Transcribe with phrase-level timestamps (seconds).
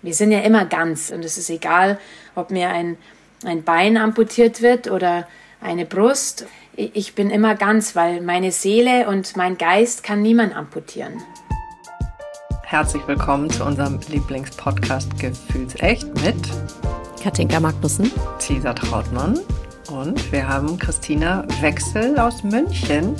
[0.00, 1.98] Wir sind ja immer ganz und es ist egal,
[2.36, 2.96] ob mir ein,
[3.44, 5.26] ein Bein amputiert wird oder
[5.60, 6.46] eine Brust.
[6.76, 11.14] Ich bin immer ganz, weil meine Seele und mein Geist kann niemand amputieren.
[12.62, 16.36] Herzlich willkommen zu unserem Lieblingspodcast Gefühlsecht mit
[17.20, 19.40] Katinka Magnussen, Cesar Trautmann
[19.90, 23.16] und wir haben Christina Wechsel aus München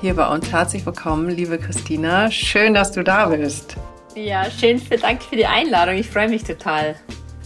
[0.00, 0.50] hier bei uns.
[0.50, 2.30] Herzlich willkommen, liebe Christina.
[2.30, 3.76] Schön, dass du da bist.
[4.14, 5.96] Ja, schön, danke für die Einladung.
[5.96, 6.94] Ich freue mich total.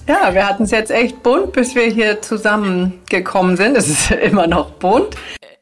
[0.06, 3.74] Ja, wir hatten es jetzt echt bunt, bis wir hier zusammengekommen sind.
[3.74, 5.16] Es ist immer noch bunt.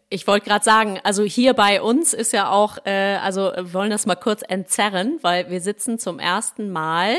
[0.08, 3.90] Ich wollte gerade sagen, also hier bei uns ist ja auch, äh, also wir wollen
[3.90, 7.14] das mal kurz entzerren, weil wir sitzen zum ersten Mal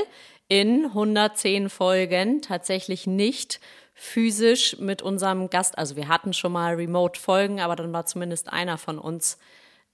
[0.49, 3.61] in 110 Folgen tatsächlich nicht
[3.93, 5.77] physisch mit unserem Gast.
[5.77, 9.37] Also wir hatten schon mal Remote-Folgen, aber dann war zumindest einer von uns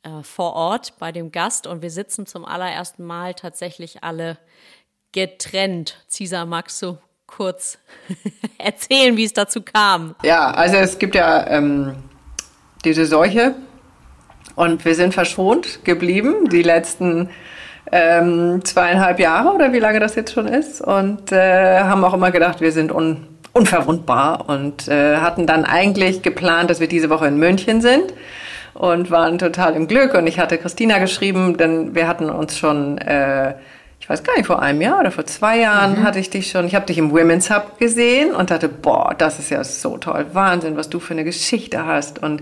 [0.03, 4.37] äh, vor Ort bei dem Gast und wir sitzen zum allerersten Mal tatsächlich alle
[5.11, 6.03] getrennt.
[6.09, 7.77] Cesar, magst du kurz
[8.57, 10.15] erzählen, wie es dazu kam?
[10.23, 11.95] Ja, also es gibt ja ähm,
[12.83, 13.55] diese Seuche
[14.55, 17.29] und wir sind verschont geblieben die letzten
[17.91, 22.31] ähm, zweieinhalb Jahre oder wie lange das jetzt schon ist und äh, haben auch immer
[22.31, 27.27] gedacht, wir sind un unverwundbar und äh, hatten dann eigentlich geplant, dass wir diese Woche
[27.27, 28.11] in München sind
[28.73, 30.13] und waren total im Glück.
[30.13, 33.55] Und ich hatte Christina geschrieben, denn wir hatten uns schon, äh,
[33.99, 36.03] ich weiß gar nicht, vor einem Jahr oder vor zwei Jahren mhm.
[36.03, 39.39] hatte ich dich schon, ich habe dich im Women's Hub gesehen und dachte, boah, das
[39.39, 42.21] ist ja so toll, Wahnsinn, was du für eine Geschichte hast.
[42.21, 42.41] Und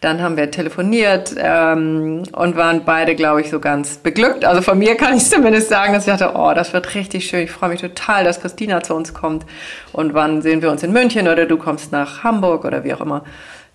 [0.00, 4.46] dann haben wir telefoniert ähm, und waren beide, glaube ich, so ganz beglückt.
[4.46, 7.40] Also von mir kann ich zumindest sagen, dass ich dachte, oh, das wird richtig schön.
[7.40, 9.44] Ich freue mich total, dass Christina zu uns kommt.
[9.92, 13.02] Und wann sehen wir uns in München oder du kommst nach Hamburg oder wie auch
[13.02, 13.24] immer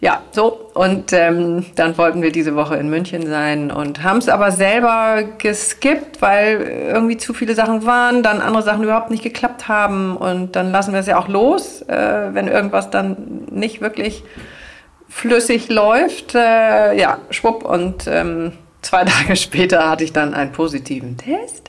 [0.06, 0.70] ja, so.
[0.75, 5.23] Und ähm, dann wollten wir diese Woche in München sein und haben es aber selber
[5.39, 6.62] geskippt, weil
[6.94, 10.16] irgendwie zu viele Sachen waren, dann andere Sachen überhaupt nicht geklappt haben.
[10.16, 14.23] Und dann lassen wir es ja auch los, äh, wenn irgendwas dann nicht wirklich
[15.09, 16.36] flüssig läuft.
[16.36, 17.66] Äh, ja, schwupp.
[17.66, 18.52] Und ähm,
[18.84, 21.65] zwei Tage später hatte ich dann einen positiven Test.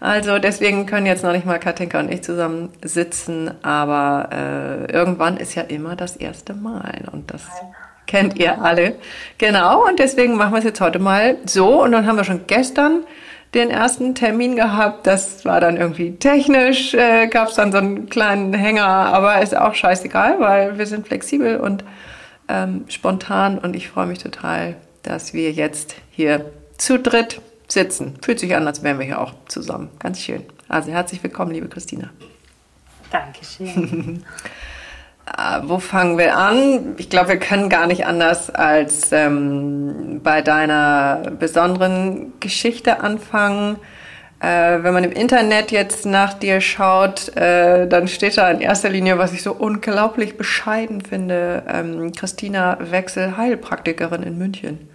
[0.00, 5.36] Also deswegen können jetzt noch nicht mal Katinka und ich zusammen sitzen, aber äh, irgendwann
[5.36, 7.42] ist ja immer das erste Mal und das
[8.06, 8.94] kennt ihr alle.
[9.38, 12.46] Genau, und deswegen machen wir es jetzt heute mal so und dann haben wir schon
[12.46, 13.04] gestern
[13.54, 15.06] den ersten Termin gehabt.
[15.06, 19.56] Das war dann irgendwie technisch, äh, gab es dann so einen kleinen Hänger, aber ist
[19.56, 21.84] auch scheißegal, weil wir sind flexibel und
[22.48, 26.44] ähm, spontan und ich freue mich total, dass wir jetzt hier
[26.76, 28.18] zu dritt sitzen.
[28.22, 29.90] Fühlt sich an, als wären wir hier auch zusammen.
[29.98, 30.44] Ganz schön.
[30.68, 32.10] Also herzlich willkommen, liebe Christina.
[33.10, 34.24] Dankeschön.
[35.26, 36.94] äh, wo fangen wir an?
[36.96, 43.76] Ich glaube, wir können gar nicht anders als ähm, bei deiner besonderen Geschichte anfangen.
[44.40, 48.88] Äh, wenn man im Internet jetzt nach dir schaut, äh, dann steht da in erster
[48.88, 54.88] Linie, was ich so unglaublich bescheiden finde, ähm, Christina Wechsel, Heilpraktikerin in München.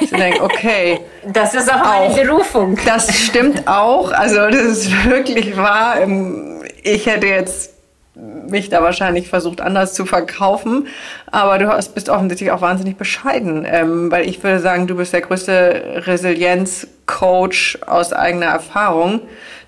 [0.00, 1.00] Ich denke, okay.
[1.32, 2.78] Das ist auch meine Berufung.
[2.84, 4.12] Das stimmt auch.
[4.12, 6.00] Also das ist wirklich wahr.
[6.00, 7.74] Ähm, ich hätte jetzt
[8.14, 10.88] mich da wahrscheinlich versucht anders zu verkaufen,
[11.30, 15.12] aber du hast, bist offensichtlich auch wahnsinnig bescheiden, ähm, weil ich würde sagen, du bist
[15.12, 19.20] der größte Resilienz-Coach aus eigener Erfahrung,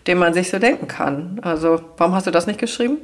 [0.07, 1.41] den man sich so denken kann.
[1.43, 2.99] Also warum hast du das nicht geschrieben?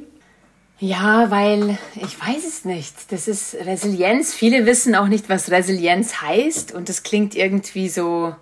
[0.81, 3.11] Ja, weil ich weiß es nicht.
[3.11, 4.33] Das ist Resilienz.
[4.33, 6.73] Viele wissen auch nicht, was Resilienz heißt.
[6.73, 8.33] Und das klingt irgendwie so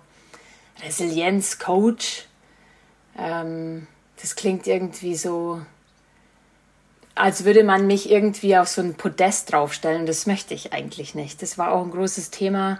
[0.84, 2.26] Resilienz-Coach.
[3.18, 3.88] Ähm,
[4.22, 5.60] das klingt irgendwie so,
[7.16, 10.06] als würde man mich irgendwie auf so ein Podest draufstellen.
[10.06, 11.42] Das möchte ich eigentlich nicht.
[11.42, 12.78] Das war auch ein großes Thema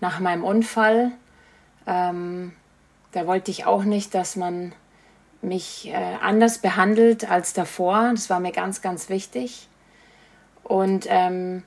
[0.00, 1.12] nach meinem Unfall.
[1.86, 2.52] Ähm,
[3.12, 4.72] da wollte ich auch nicht, dass man
[5.42, 8.10] mich äh, anders behandelt als davor.
[8.14, 9.68] Das war mir ganz, ganz wichtig.
[10.62, 11.62] Und ähm,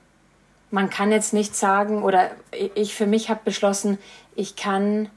[0.70, 2.30] man kann jetzt nicht sagen, oder
[2.74, 3.98] ich für mich habe beschlossen,
[4.34, 5.08] ich kann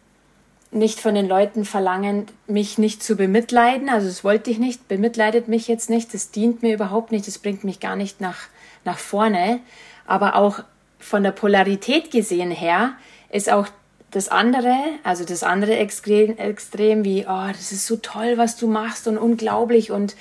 [0.72, 3.90] nicht von den Leuten verlangen, mich nicht zu bemitleiden.
[3.90, 7.40] Also das wollte ich nicht, bemitleidet mich jetzt nicht, das dient mir überhaupt nicht, das
[7.40, 8.38] bringt mich gar nicht nach,
[8.84, 9.60] nach vorne.
[10.06, 10.60] Aber auch
[11.00, 12.94] von der Polarität gesehen her
[13.30, 13.68] ist auch
[14.12, 18.68] das andere, also das andere Extrem, Extrem wie, oh, das ist so toll, was du
[18.68, 20.16] machst und unglaublich und,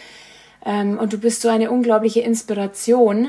[0.64, 3.28] ähm, und du bist so eine unglaubliche Inspiration.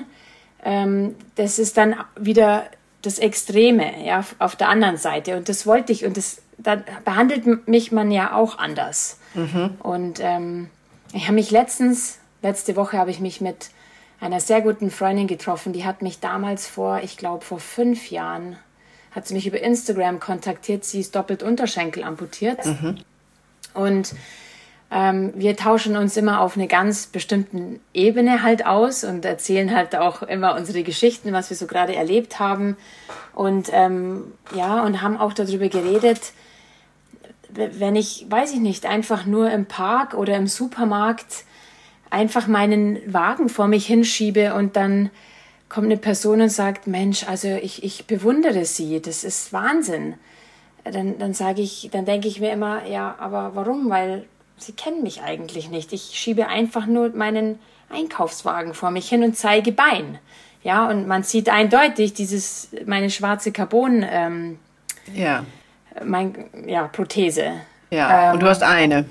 [0.63, 2.65] Ähm, das ist dann wieder
[3.03, 5.37] das Extreme, ja, auf der anderen Seite.
[5.37, 9.19] Und das wollte ich und das, da behandelt mich man ja auch anders.
[9.35, 9.75] Mhm.
[9.79, 10.69] Und ähm,
[11.13, 13.69] ich habe mich letztens, letzte Woche habe ich mich mit
[14.19, 18.57] einer sehr guten Freundin getroffen, die hat mich damals vor, ich glaube, vor fünf Jahren
[19.11, 20.85] hat sie mich über Instagram kontaktiert.
[20.85, 22.65] Sie ist doppelt Unterschenkel amputiert.
[22.65, 22.97] Mhm.
[23.73, 24.13] Und
[24.89, 29.95] ähm, wir tauschen uns immer auf eine ganz bestimmten Ebene halt aus und erzählen halt
[29.95, 32.77] auch immer unsere Geschichten, was wir so gerade erlebt haben.
[33.33, 34.23] Und ähm,
[34.55, 36.31] ja, und haben auch darüber geredet,
[37.49, 41.43] wenn ich, weiß ich nicht, einfach nur im Park oder im Supermarkt
[42.09, 45.09] einfach meinen Wagen vor mich hinschiebe und dann
[45.69, 50.15] kommt eine Person und sagt, Mensch, also ich, ich bewundere sie, das ist Wahnsinn.
[50.83, 53.89] Dann, dann sage ich, dann denke ich mir immer, ja, aber warum?
[53.89, 54.25] Weil
[54.57, 55.91] sie kennen mich eigentlich nicht.
[55.91, 57.59] Ich schiebe einfach nur meinen
[57.89, 60.19] Einkaufswagen vor mich hin und zeige Bein.
[60.63, 64.59] Ja, und man sieht eindeutig dieses, meine schwarze Carbon, ähm,
[65.13, 65.45] ja.
[66.03, 67.53] Mein, ja, Prothese.
[67.89, 69.05] Ja, ähm, und du hast eine.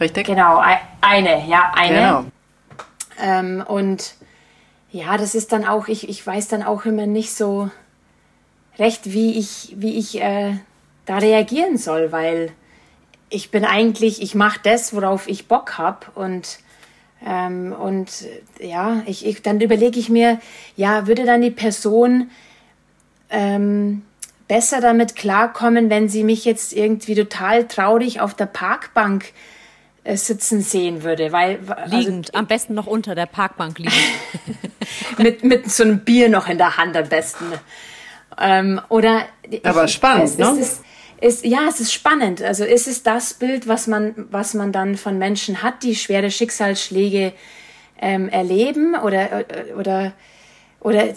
[0.00, 0.26] Richtig?
[0.26, 0.62] Genau,
[1.00, 1.94] eine, ja, eine.
[1.94, 2.24] Genau.
[3.20, 4.14] Ähm, und
[4.94, 7.68] ja, das ist dann auch, ich, ich weiß dann auch immer nicht so
[8.78, 10.54] recht, wie ich, wie ich äh,
[11.04, 12.52] da reagieren soll, weil
[13.28, 16.60] ich bin eigentlich, ich mache das, worauf ich Bock habe und
[17.26, 18.08] ähm, und
[18.60, 20.38] ja, ich, ich dann überlege ich mir,
[20.76, 22.30] ja, würde dann die Person
[23.30, 24.02] ähm,
[24.46, 29.32] besser damit klarkommen, wenn sie mich jetzt irgendwie total traurig auf der Parkbank
[30.04, 33.94] sitzen sehen würde, weil also liegend, also, am besten noch unter der Parkbank liegend,
[35.18, 37.46] mit mit so einem Bier noch in der Hand am besten.
[38.38, 39.26] Ähm, oder
[39.62, 40.56] aber ich, spannend, es, ne?
[40.58, 40.80] Es
[41.20, 42.42] ist, ja, es ist spannend.
[42.42, 46.30] Also ist es das Bild, was man was man dann von Menschen hat, die schwere
[46.30, 47.32] Schicksalsschläge
[48.00, 49.44] ähm, erleben oder
[49.78, 50.12] oder
[50.80, 51.14] oder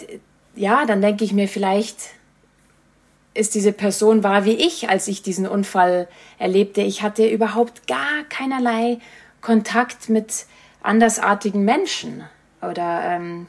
[0.54, 1.96] ja, dann denke ich mir vielleicht
[3.38, 6.08] ist diese Person war wie ich, als ich diesen Unfall
[6.38, 6.82] erlebte.
[6.82, 8.98] Ich hatte überhaupt gar keinerlei
[9.40, 10.46] Kontakt mit
[10.82, 12.24] andersartigen Menschen.
[12.60, 13.46] Oder ähm,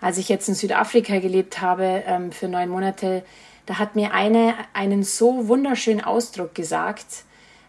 [0.00, 3.24] als ich jetzt in Südafrika gelebt habe ähm, für neun Monate,
[3.66, 7.24] da hat mir eine einen so wunderschönen Ausdruck gesagt.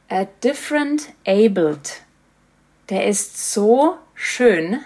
[0.10, 2.02] A different abled.
[2.90, 4.80] Der ist so schön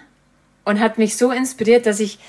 [0.65, 2.19] und hat mich so inspiriert, dass ich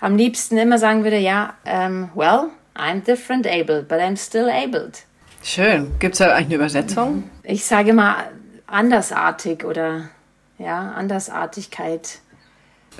[0.00, 5.04] am liebsten immer sagen würde, ja, ähm, well, I'm different abled, but I'm still abled.
[5.42, 5.92] Schön.
[5.98, 7.30] Gibt es da eigentlich eine Übersetzung?
[7.42, 8.16] Ich sage mal
[8.66, 10.08] andersartig oder
[10.58, 12.18] ja, Andersartigkeit.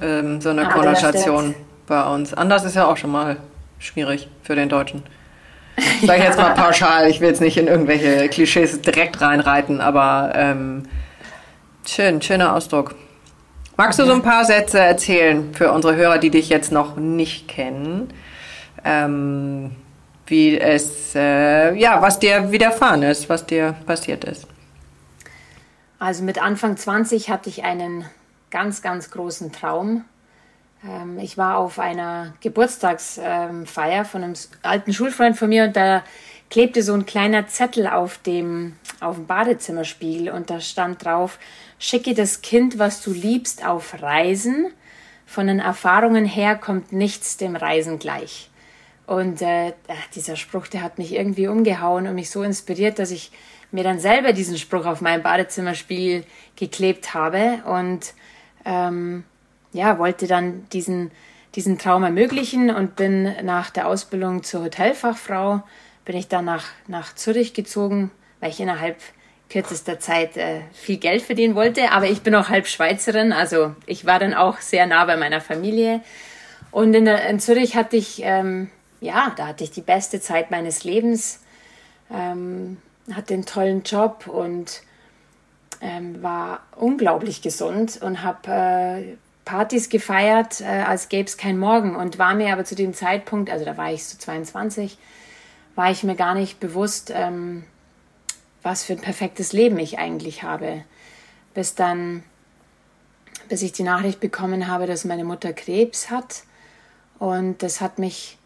[0.00, 1.54] Ähm, so eine ah, Konnotation
[1.86, 2.34] bei uns.
[2.34, 3.36] Anders ist ja auch schon mal
[3.78, 5.02] schwierig für den Deutschen.
[6.00, 10.84] Ich jetzt mal pauschal, ich will jetzt nicht in irgendwelche Klischees direkt reinreiten, aber ähm,
[11.86, 12.94] schön, schöner Ausdruck.
[13.76, 17.46] Magst du so ein paar Sätze erzählen für unsere Hörer, die dich jetzt noch nicht
[17.46, 18.08] kennen?
[18.86, 19.72] Ähm,
[20.26, 24.46] wie es, äh, ja, was dir widerfahren ist, was dir passiert ist.
[25.98, 28.04] Also mit Anfang 20 hatte ich einen
[28.50, 30.04] ganz, ganz großen Traum.
[30.86, 36.04] Ähm, ich war auf einer Geburtstagsfeier von einem alten Schulfreund von mir und da
[36.48, 41.40] klebte so ein kleiner Zettel auf dem, auf dem Badezimmerspiegel und da stand drauf,
[41.80, 44.68] schicke das Kind, was du liebst, auf Reisen.
[45.24, 48.48] Von den Erfahrungen her kommt nichts dem Reisen gleich.
[49.06, 49.72] Und äh,
[50.14, 53.30] dieser Spruch, der hat mich irgendwie umgehauen und mich so inspiriert, dass ich
[53.70, 56.24] mir dann selber diesen Spruch auf meinem Badezimmerspiel
[56.56, 58.14] geklebt habe und
[58.64, 59.24] ähm,
[59.72, 61.10] ja, wollte dann diesen,
[61.54, 65.62] diesen Traum ermöglichen und bin nach der Ausbildung zur Hotelfachfrau,
[66.04, 68.10] bin ich dann nach, nach Zürich gezogen,
[68.40, 68.96] weil ich innerhalb
[69.50, 71.92] kürzester Zeit äh, viel Geld verdienen wollte.
[71.92, 75.40] Aber ich bin auch halb Schweizerin, also ich war dann auch sehr nah bei meiner
[75.40, 76.00] Familie.
[76.72, 80.84] Und in, in Zürich hatte ich ähm, ja, da hatte ich die beste Zeit meines
[80.84, 81.40] Lebens,
[82.10, 82.78] ähm,
[83.12, 84.82] hatte einen tollen Job und
[85.80, 91.94] ähm, war unglaublich gesund und habe äh, Partys gefeiert, äh, als gäbe es kein Morgen
[91.94, 94.98] und war mir aber zu dem Zeitpunkt, also da war ich so 22,
[95.74, 97.64] war ich mir gar nicht bewusst, ähm,
[98.62, 100.82] was für ein perfektes Leben ich eigentlich habe.
[101.54, 102.24] Bis dann,
[103.48, 106.42] bis ich die Nachricht bekommen habe, dass meine Mutter Krebs hat.
[107.20, 108.38] Und das hat mich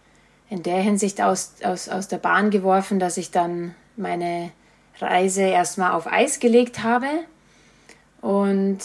[0.50, 4.50] in der Hinsicht aus, aus, aus der Bahn geworfen, dass ich dann meine
[4.98, 7.06] Reise erstmal auf Eis gelegt habe.
[8.20, 8.78] Und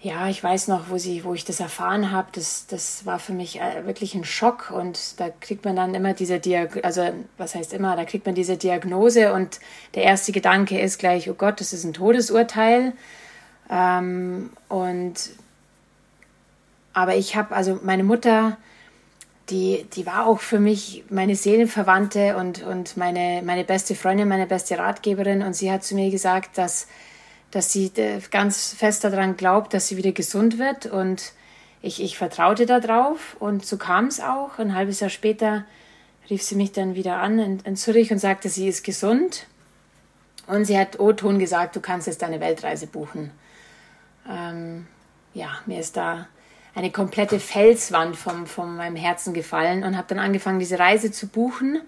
[0.00, 3.32] ja, ich weiß noch, wo, sie, wo ich das erfahren habe, das, das war für
[3.32, 4.70] mich äh, wirklich ein Schock.
[4.70, 8.34] Und da kriegt man dann immer diese Diagnose, also was heißt immer, da kriegt man
[8.34, 9.60] diese Diagnose und
[9.94, 12.92] der erste Gedanke ist gleich, oh Gott, das ist ein Todesurteil.
[13.70, 15.14] Ähm, und
[16.92, 18.58] aber ich habe, also meine Mutter
[19.50, 24.46] die, die war auch für mich meine Seelenverwandte und, und meine, meine beste Freundin, meine
[24.46, 25.42] beste Ratgeberin.
[25.42, 26.86] Und sie hat zu mir gesagt, dass,
[27.50, 30.86] dass sie äh, ganz fest daran glaubt, dass sie wieder gesund wird.
[30.86, 31.32] Und
[31.80, 33.36] ich, ich vertraute darauf.
[33.40, 34.58] Und so kam es auch.
[34.58, 35.64] Ein halbes Jahr später
[36.30, 39.46] rief sie mich dann wieder an in, in Zürich und sagte, sie ist gesund.
[40.46, 43.32] Und sie hat O-Ton gesagt, du kannst jetzt deine Weltreise buchen.
[44.28, 44.86] Ähm,
[45.34, 46.28] ja, mir ist da
[46.74, 51.26] eine komplette Felswand vom, von meinem Herzen gefallen und habe dann angefangen, diese Reise zu
[51.28, 51.80] buchen.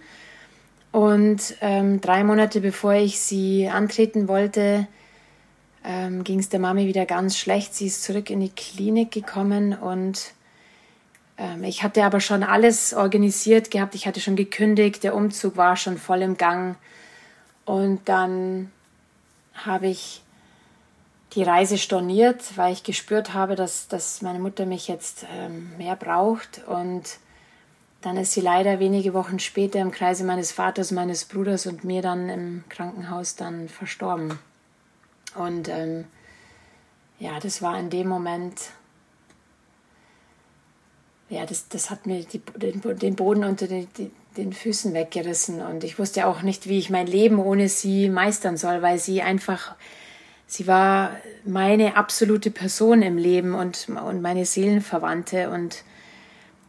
[0.93, 4.87] Und ähm, drei Monate bevor ich sie antreten wollte,
[5.85, 7.75] ähm, ging es der Mami wieder ganz schlecht.
[7.75, 10.33] Sie ist zurück in die Klinik gekommen und
[11.37, 13.95] ähm, ich hatte aber schon alles organisiert gehabt.
[13.95, 16.77] Ich hatte schon gekündigt, der Umzug war schon voll im Gang.
[17.65, 18.71] Und dann
[19.55, 20.23] habe ich
[21.35, 25.97] die Reise storniert, weil ich gespürt habe, dass, dass meine Mutter mich jetzt ähm, mehr
[25.97, 26.63] braucht.
[26.67, 27.19] Und
[28.03, 32.03] dann ist sie leider wenige Wochen später im Kreise meines Vaters, meines Bruders und mir
[32.03, 34.39] dann im Krankenhaus dann verstorben.
[35.35, 36.05] Und ähm,
[37.19, 38.61] ja, das war in dem Moment,
[41.31, 45.63] ja, das, das hat mir die, den, den Boden unter die, die, den Füßen weggerissen.
[45.63, 49.23] Und ich wusste auch nicht, wie ich mein Leben ohne sie meistern soll, weil sie
[49.23, 49.75] einfach,
[50.55, 55.51] sie war meine absolute Person im Leben und, und meine Seelenverwandte.
[55.51, 55.83] Und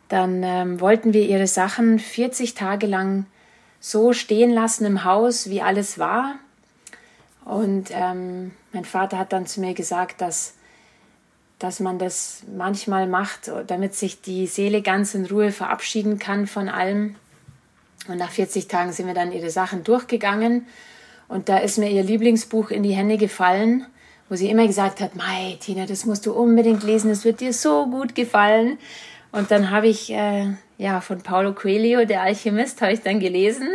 [0.09, 3.27] dann ähm, wollten wir ihre Sachen 40 Tage lang
[3.79, 6.33] so stehen lassen im Haus, wie alles war.
[7.43, 10.55] Und ähm, mein Vater hat dann zu mir gesagt, dass,
[11.59, 16.69] dass man das manchmal macht, damit sich die Seele ganz in Ruhe verabschieden kann von
[16.69, 17.17] allem.
[18.07, 20.65] Und nach 40 Tagen sind wir dann ihre Sachen durchgegangen.
[21.27, 23.86] Und da ist mir ihr Lieblingsbuch in die Hände gefallen,
[24.29, 27.53] wo sie immer gesagt hat, Mai, Tina, das musst du unbedingt lesen, das wird dir
[27.53, 28.77] so gut gefallen.
[29.32, 33.67] Und dann habe ich äh, ja von Paulo Coelho, der Alchemist, habe ich dann gelesen.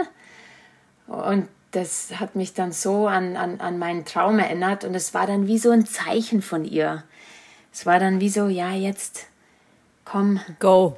[1.07, 4.85] Und das hat mich dann so an, an, an meinen Traum erinnert.
[4.85, 7.05] Und es war dann wie so ein Zeichen von ihr.
[7.73, 9.27] Es war dann wie so, ja, jetzt
[10.05, 10.41] komm.
[10.59, 10.97] Go.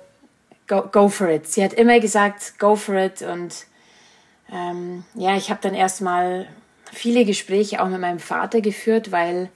[0.69, 1.47] Go, go for it.
[1.47, 3.21] Sie hat immer gesagt, go for it.
[3.21, 3.67] Und
[4.53, 6.47] ähm, ja, ich habe dann erstmal
[6.93, 9.51] viele Gespräche auch mit meinem Vater geführt, weil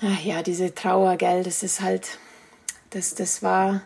[0.00, 2.18] ach ja, diese Trauer, gell, das ist halt
[2.90, 3.82] das, das war,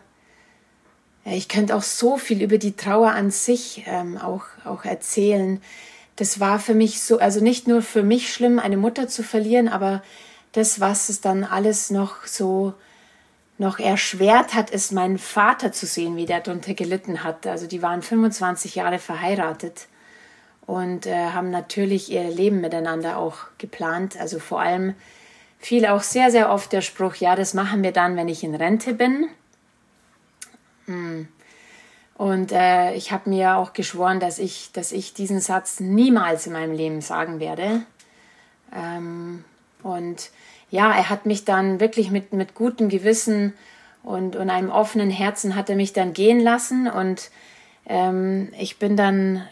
[1.25, 5.61] ja, ich könnte auch so viel über die Trauer an sich ähm, auch, auch erzählen.
[6.17, 9.67] Das war für mich so, also nicht nur für mich schlimm, eine Mutter zu verlieren,
[9.67, 10.03] aber
[10.51, 12.73] das, was es dann alles noch so
[13.57, 17.47] noch erschwert hat, ist meinen Vater zu sehen, wie der darunter gelitten hat.
[17.47, 19.87] Also die waren 25 Jahre verheiratet
[20.67, 24.19] und äh, haben natürlich ihr Leben miteinander auch geplant.
[24.19, 24.93] Also vor allem
[25.59, 28.53] fiel auch sehr, sehr oft der Spruch, ja, das machen wir dann, wenn ich in
[28.53, 29.27] Rente bin.
[30.85, 31.27] Hm.
[32.15, 36.53] Und äh, ich habe mir auch geschworen, dass ich, dass ich diesen Satz niemals in
[36.53, 37.83] meinem Leben sagen werde.
[38.75, 39.43] Ähm,
[39.83, 40.31] und
[40.69, 43.53] ja, er hat mich dann wirklich mit, mit gutem Gewissen
[44.03, 46.87] und, und einem offenen Herzen hat er mich dann gehen lassen.
[46.87, 47.29] Und
[47.87, 49.43] ähm, ich bin dann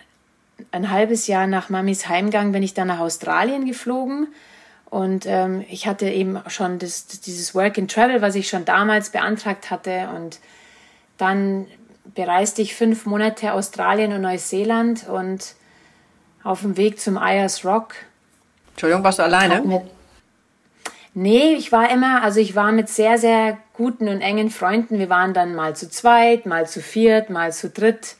[0.71, 4.27] ein halbes Jahr nach Mamis Heimgang, bin ich dann nach Australien geflogen
[4.95, 9.09] und ähm, ich hatte eben schon das, dieses Work and Travel, was ich schon damals
[9.09, 10.07] beantragt hatte.
[10.15, 10.39] Und
[11.17, 11.67] dann
[12.13, 15.55] bereiste ich fünf Monate Australien und Neuseeland und
[16.43, 17.95] auf dem Weg zum Ayers Rock.
[18.71, 19.85] Entschuldigung, warst du alleine?
[21.17, 24.99] Nee, ich war immer, also ich war mit sehr, sehr guten und engen Freunden.
[24.99, 28.17] Wir waren dann mal zu zweit, mal zu viert, mal zu dritt.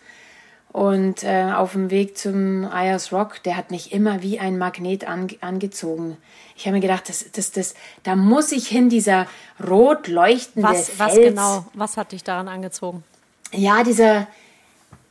[0.71, 5.07] Und äh, auf dem Weg zum Ayers Rock, der hat mich immer wie ein Magnet
[5.07, 6.15] an, angezogen.
[6.55, 9.27] Ich habe mir gedacht, das, das, das, da muss ich hin, dieser
[9.65, 10.99] rot leuchtende was, Fels.
[10.99, 13.03] Was genau, was hat dich daran angezogen?
[13.51, 14.27] Ja, dieser,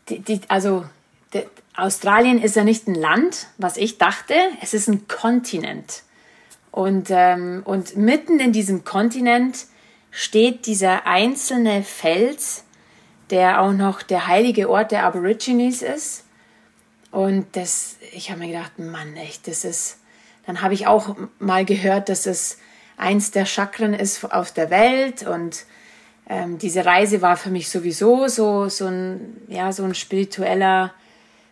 [0.08, 0.86] die, die, also
[1.34, 1.44] die,
[1.76, 6.03] Australien ist ja nicht ein Land, was ich dachte, es ist ein Kontinent.
[6.74, 9.66] Und, ähm, und mitten in diesem Kontinent
[10.10, 12.64] steht dieser einzelne Fels,
[13.30, 16.24] der auch noch der heilige Ort der Aborigines ist.
[17.12, 19.98] Und das, ich habe mir gedacht, Mann, echt, das ist.
[20.46, 22.58] Dann habe ich auch mal gehört, dass es
[22.96, 25.66] eins der Chakren ist auf der Welt und
[26.28, 30.92] ähm, diese Reise war für mich sowieso so so ein ja so ein spiritueller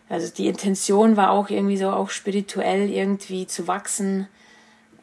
[0.09, 4.27] also die Intention war auch irgendwie so auch spirituell irgendwie zu wachsen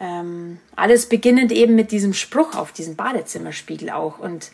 [0.00, 4.50] ähm, alles beginnend eben mit diesem Spruch auf diesem Badezimmerspiegel auch und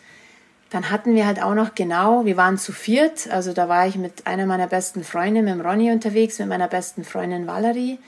[0.69, 3.95] dann hatten wir halt auch noch genau, wir waren zu viert, also da war ich
[3.95, 7.99] mit einer meiner besten Freundinnen, mit dem Ronny unterwegs, mit meiner besten Freundin Valerie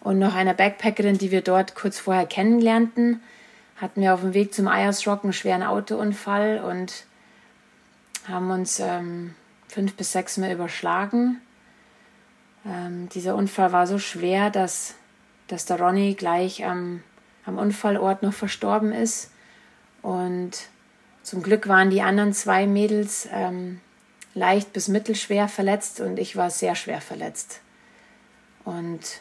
[0.00, 3.20] und noch einer Backpackerin, die wir dort kurz vorher kennenlernten.
[3.76, 7.04] Hatten wir auf dem Weg zum Ayers Rock einen schweren Autounfall und
[8.28, 9.34] haben uns ähm,
[9.68, 11.40] fünf bis sechs Mal überschlagen.
[12.66, 14.94] Ähm, dieser Unfall war so schwer, dass,
[15.52, 17.02] dass der Ronny gleich am,
[17.44, 19.30] am Unfallort noch verstorben ist
[20.02, 20.52] und
[21.22, 23.80] zum Glück waren die anderen zwei Mädels ähm,
[24.34, 27.60] leicht bis mittelschwer verletzt und ich war sehr schwer verletzt.
[28.64, 29.20] Und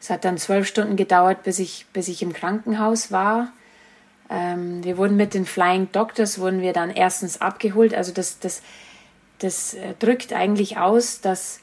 [0.00, 3.52] Es hat dann zwölf Stunden gedauert, bis ich, bis ich im Krankenhaus war.
[4.28, 7.94] Ähm, wir wurden mit den Flying Doctors, wurden wir dann erstens abgeholt.
[7.94, 8.62] Also das, das,
[9.38, 11.60] das äh, drückt eigentlich aus, dass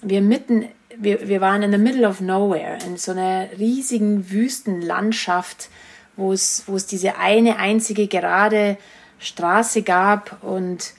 [0.00, 0.68] wir mitten,
[0.98, 5.68] wir, wir waren in the middle of nowhere, in so einer riesigen Wüstenlandschaft,
[6.16, 8.76] wo es, wo es diese eine einzige gerade
[9.18, 10.94] Straße gab und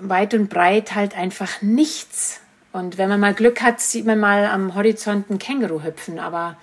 [0.00, 2.40] weit und breit halt einfach nichts.
[2.72, 6.18] Und wenn man mal Glück hat, sieht man mal am Horizont ein Känguru hüpfen.
[6.18, 6.56] Aber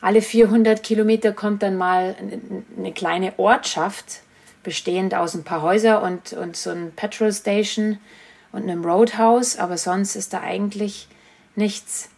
[0.00, 2.16] alle 400 Kilometer kommt dann mal
[2.76, 4.20] eine kleine Ortschaft,
[4.62, 7.98] bestehend aus ein paar Häusern und, und so ein Petrol Station
[8.52, 9.58] und einem Roadhouse.
[9.58, 11.08] Aber sonst ist da eigentlich
[11.58, 12.08] nichts.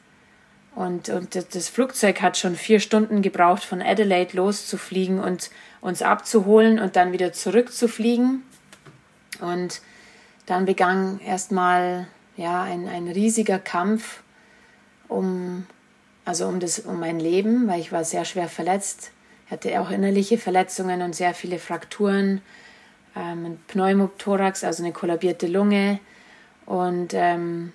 [0.76, 6.78] Und, und das Flugzeug hat schon vier Stunden gebraucht, von Adelaide loszufliegen und uns abzuholen
[6.78, 8.44] und dann wieder zurückzufliegen.
[9.40, 9.80] Und
[10.46, 12.06] dann begann erstmal
[12.36, 14.22] ja, ein, ein riesiger Kampf
[15.08, 15.66] um,
[16.24, 19.10] also um, das, um mein Leben, weil ich war sehr schwer verletzt,
[19.50, 22.40] hatte auch innerliche Verletzungen und sehr viele Frakturen,
[23.16, 25.98] ähm, Pneumothorax, also eine kollabierte Lunge.
[26.66, 27.72] Und ähm,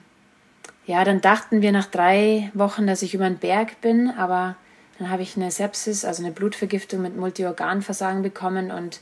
[0.86, 4.56] ja, dann dachten wir nach drei Wochen, dass ich über den Berg bin, aber
[5.00, 9.00] dann habe ich eine Sepsis, also eine Blutvergiftung mit Multiorganversagen bekommen und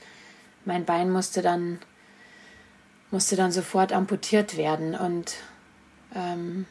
[0.65, 1.79] mein Bein musste dann
[3.13, 4.95] musste dann sofort amputiert werden.
[4.95, 5.35] Und,
[6.15, 6.65] ähm,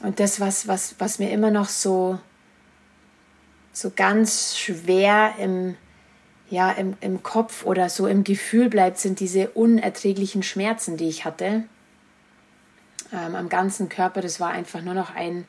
[0.00, 2.18] und das, was, was, was mir immer noch so,
[3.72, 5.76] so ganz schwer im,
[6.48, 11.24] ja, im, im Kopf oder so im Gefühl bleibt, sind diese unerträglichen Schmerzen, die ich
[11.24, 11.64] hatte.
[13.12, 15.46] Ähm, am ganzen Körper, das war einfach nur noch ein,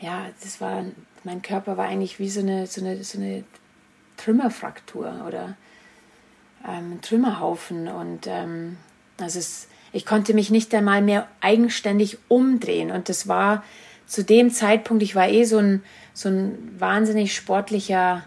[0.00, 0.84] ja, das war,
[1.24, 3.44] mein Körper war eigentlich wie so eine, so eine, so eine
[4.16, 5.56] Trümmerfraktur oder
[6.66, 8.78] ähm, Trümmerhaufen und ähm,
[9.20, 13.62] also es, ich konnte mich nicht einmal mehr eigenständig umdrehen und das war
[14.06, 15.82] zu dem Zeitpunkt, ich war eh so ein,
[16.14, 18.24] so ein wahnsinnig sportlicher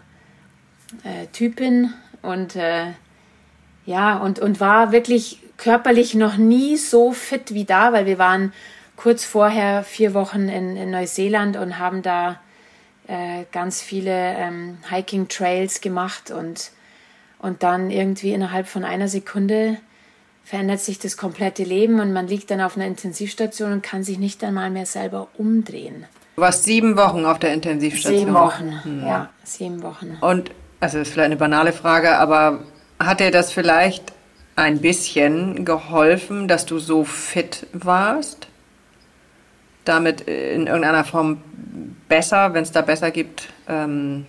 [1.04, 1.92] äh, Typin
[2.22, 2.92] und äh,
[3.86, 8.52] ja, und, und war wirklich körperlich noch nie so fit wie da, weil wir waren
[8.96, 12.40] kurz vorher vier Wochen in, in Neuseeland und haben da
[13.06, 16.72] äh, ganz viele ähm, Hiking-Trails gemacht und
[17.42, 19.78] und dann irgendwie innerhalb von einer Sekunde
[20.44, 24.18] verändert sich das komplette Leben und man liegt dann auf einer Intensivstation und kann sich
[24.18, 26.04] nicht einmal mehr selber umdrehen.
[26.36, 28.20] Du warst sieben Wochen auf der Intensivstation.
[28.20, 29.06] Sieben Wochen, hm.
[29.06, 30.18] ja, sieben Wochen.
[30.20, 32.64] Und, also das ist vielleicht eine banale Frage, aber
[32.98, 34.12] hat dir das vielleicht
[34.60, 38.46] ein bisschen geholfen, dass du so fit warst?
[39.84, 41.40] Damit in irgendeiner Form
[42.08, 44.26] besser, wenn es da besser gibt, ähm,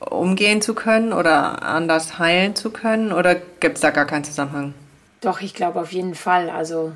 [0.00, 3.12] umgehen zu können oder anders heilen zu können?
[3.12, 4.74] Oder gibt es da gar keinen Zusammenhang?
[5.20, 6.48] Doch, ich glaube auf jeden Fall.
[6.48, 6.92] Also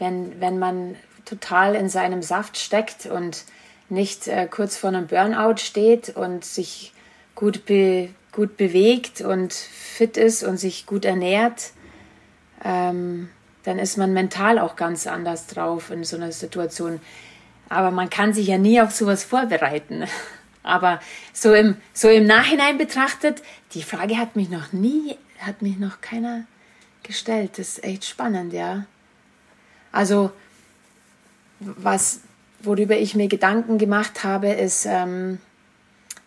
[0.00, 3.44] wenn, wenn man total in seinem Saft steckt und
[3.88, 6.92] nicht äh, kurz vor einem Burnout steht und sich
[7.36, 11.72] gut, be, gut bewegt und fit ist und sich gut ernährt,
[12.64, 13.28] ähm,
[13.64, 17.00] dann ist man mental auch ganz anders drauf in so einer Situation.
[17.68, 20.04] Aber man kann sich ja nie auf sowas vorbereiten.
[20.62, 21.00] Aber
[21.32, 26.00] so im, so im Nachhinein betrachtet, die Frage hat mich noch nie, hat mich noch
[26.00, 26.44] keiner
[27.02, 27.52] gestellt.
[27.58, 28.86] Das ist echt spannend, ja.
[29.90, 30.30] Also,
[31.60, 32.20] was,
[32.62, 35.38] worüber ich mir Gedanken gemacht habe, ist, ähm,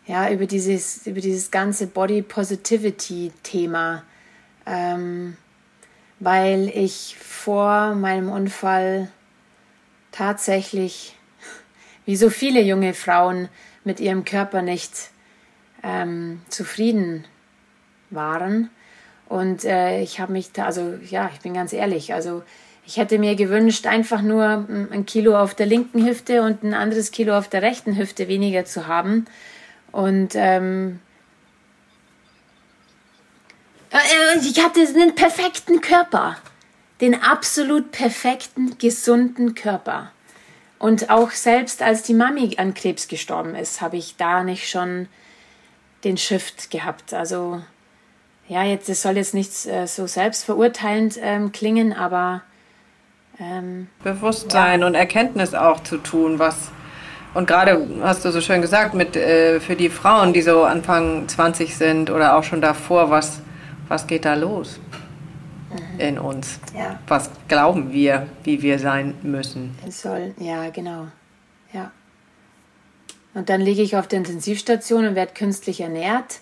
[0.05, 4.03] ja, über dieses, über dieses ganze Body Positivity Thema.
[4.65, 5.37] Ähm,
[6.19, 9.09] weil ich vor meinem Unfall
[10.11, 11.15] tatsächlich,
[12.05, 13.49] wie so viele junge Frauen,
[13.83, 15.11] mit ihrem Körper nicht
[15.83, 17.25] ähm, zufrieden
[18.09, 18.69] waren.
[19.27, 22.43] Und äh, ich habe mich da, also ja, ich bin ganz ehrlich, also
[22.85, 27.11] ich hätte mir gewünscht, einfach nur ein Kilo auf der linken Hüfte und ein anderes
[27.11, 29.25] Kilo auf der rechten Hüfte weniger zu haben.
[29.91, 30.99] Und ähm,
[33.99, 36.37] äh, ich hatte einen perfekten Körper.
[37.01, 40.11] Den absolut perfekten, gesunden Körper.
[40.79, 45.07] Und auch selbst als die Mami an Krebs gestorben ist, habe ich da nicht schon
[46.03, 47.13] den Shift gehabt.
[47.13, 47.61] Also
[48.47, 52.43] ja, jetzt das soll jetzt nicht äh, so selbstverurteilend ähm, klingen, aber
[53.39, 54.87] ähm, Bewusstsein ja.
[54.87, 56.71] und Erkenntnis auch zu tun, was
[57.33, 61.27] und gerade hast du so schön gesagt, mit äh, für die Frauen, die so Anfang
[61.27, 63.41] 20 sind oder auch schon davor, was,
[63.87, 64.79] was geht da los?
[65.75, 65.99] mhm.
[65.99, 66.59] in uns.
[66.75, 66.99] Ja.
[67.07, 69.77] Was glauben wir, wie wir sein müssen?
[69.87, 71.07] Es soll, ja, genau.
[71.73, 71.91] Ja.
[73.33, 76.39] Und dann liege ich auf der Intensivstation und werde künstlich ernährt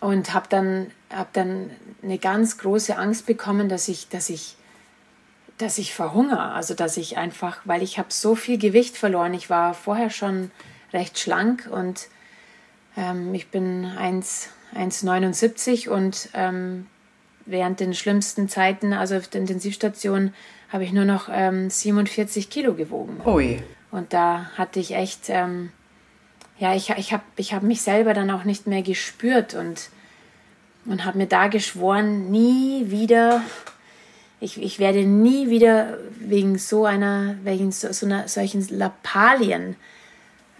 [0.00, 1.70] und habe dann, hab dann
[2.02, 4.56] eine ganz große Angst bekommen, dass ich, dass ich
[5.58, 6.52] dass ich verhungere.
[6.52, 9.34] Also dass ich einfach, weil ich habe so viel Gewicht verloren.
[9.34, 10.50] Ich war vorher schon
[10.94, 12.08] recht schlank und
[12.96, 13.84] ähm, ich bin
[14.74, 16.86] 1,79 und ähm,
[17.46, 20.32] während den schlimmsten Zeiten, also auf der Intensivstation,
[20.70, 23.20] habe ich nur noch ähm, 47 Kilo gewogen.
[23.24, 23.62] Ui.
[23.90, 25.70] Und da hatte ich echt, ähm,
[26.58, 29.90] ja, ich, ich habe ich hab mich selber dann auch nicht mehr gespürt und,
[30.86, 33.42] und habe mir da geschworen, nie wieder,
[34.38, 39.74] ich, ich werde nie wieder wegen so einer, wegen so, so einer, solchen Lappalien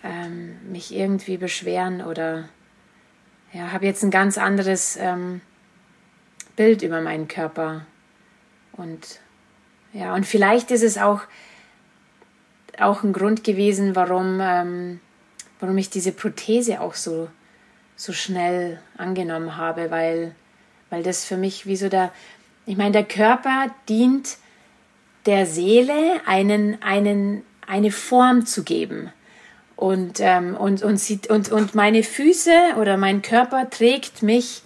[0.02, 2.48] ähm, mich irgendwie beschweren oder
[3.52, 5.40] ja, habe jetzt ein ganz anderes ähm,
[6.56, 7.86] Bild über meinen Körper.
[8.72, 9.20] Und
[9.92, 11.22] ja, und vielleicht ist es auch,
[12.78, 15.00] auch ein Grund gewesen, warum, ähm,
[15.58, 17.28] warum ich diese Prothese auch so,
[17.96, 20.34] so schnell angenommen habe, weil,
[20.90, 22.12] weil das für mich wie so der,
[22.66, 24.36] ich meine, der Körper dient
[25.26, 29.12] der Seele einen, einen, eine Form zu geben.
[29.80, 34.60] Und, ähm, und, und, sieht, und, und meine Füße oder mein Körper trägt mich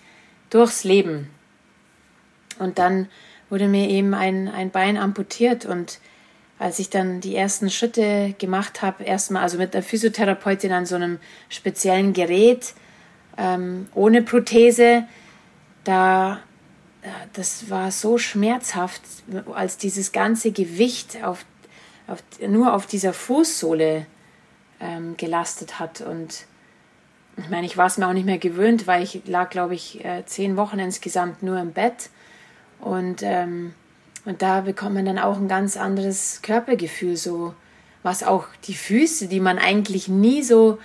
[0.51, 1.31] durchs Leben.
[2.59, 3.09] Und dann
[3.49, 6.01] wurde mir eben ein, ein Bein amputiert und
[6.59, 10.97] als ich dann die ersten Schritte gemacht habe, erstmal also mit der Physiotherapeutin an so
[10.97, 12.75] einem speziellen Gerät,
[13.39, 15.05] ähm, ohne Prothese,
[15.85, 16.41] da
[17.35, 19.03] das war so schmerzhaft,
[19.55, 21.45] als dieses ganze Gewicht auf,
[22.07, 24.07] auf, nur auf dieser Fußsohle
[24.81, 26.01] ähm, gelastet hat.
[26.01, 26.45] Und
[27.37, 30.05] ich meine, ich war es mir auch nicht mehr gewöhnt, weil ich lag, glaube ich,
[30.05, 32.11] äh, zehn Wochen insgesamt nur im Bett.
[32.81, 33.75] Und, ähm,
[34.25, 37.55] und da bekommt man dann auch ein ganz anderes Körpergefühl, so
[38.03, 40.79] was auch die Füße, die man eigentlich nie so,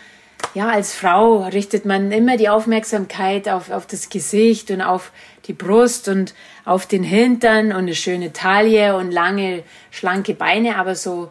[0.53, 5.11] ja, als Frau richtet man immer die Aufmerksamkeit auf, auf das Gesicht und auf
[5.45, 6.33] die Brust und
[6.65, 11.29] auf den Hintern und eine schöne Taille und lange, schlanke Beine, aber so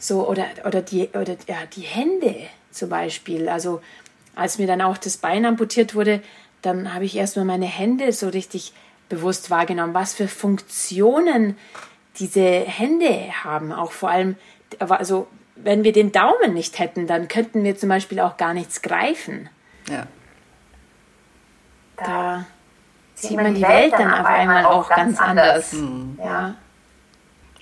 [0.00, 2.34] so, oder, oder, die, oder ja, die Hände
[2.70, 3.48] zum Beispiel.
[3.48, 3.80] Also,
[4.34, 6.22] als mir dann auch das Bein amputiert wurde,
[6.62, 8.72] dann habe ich erstmal meine Hände so richtig
[9.08, 11.56] bewusst wahrgenommen, was für Funktionen
[12.18, 13.72] diese Hände haben.
[13.72, 14.36] Auch vor allem,
[14.78, 18.80] also, wenn wir den Daumen nicht hätten, dann könnten wir zum Beispiel auch gar nichts
[18.80, 19.50] greifen.
[19.90, 20.06] Ja.
[21.96, 22.46] Da
[23.14, 25.74] sieht man die Welt dann auf einmal auch ganz anders.
[25.74, 26.18] Mhm.
[26.18, 26.54] Ja.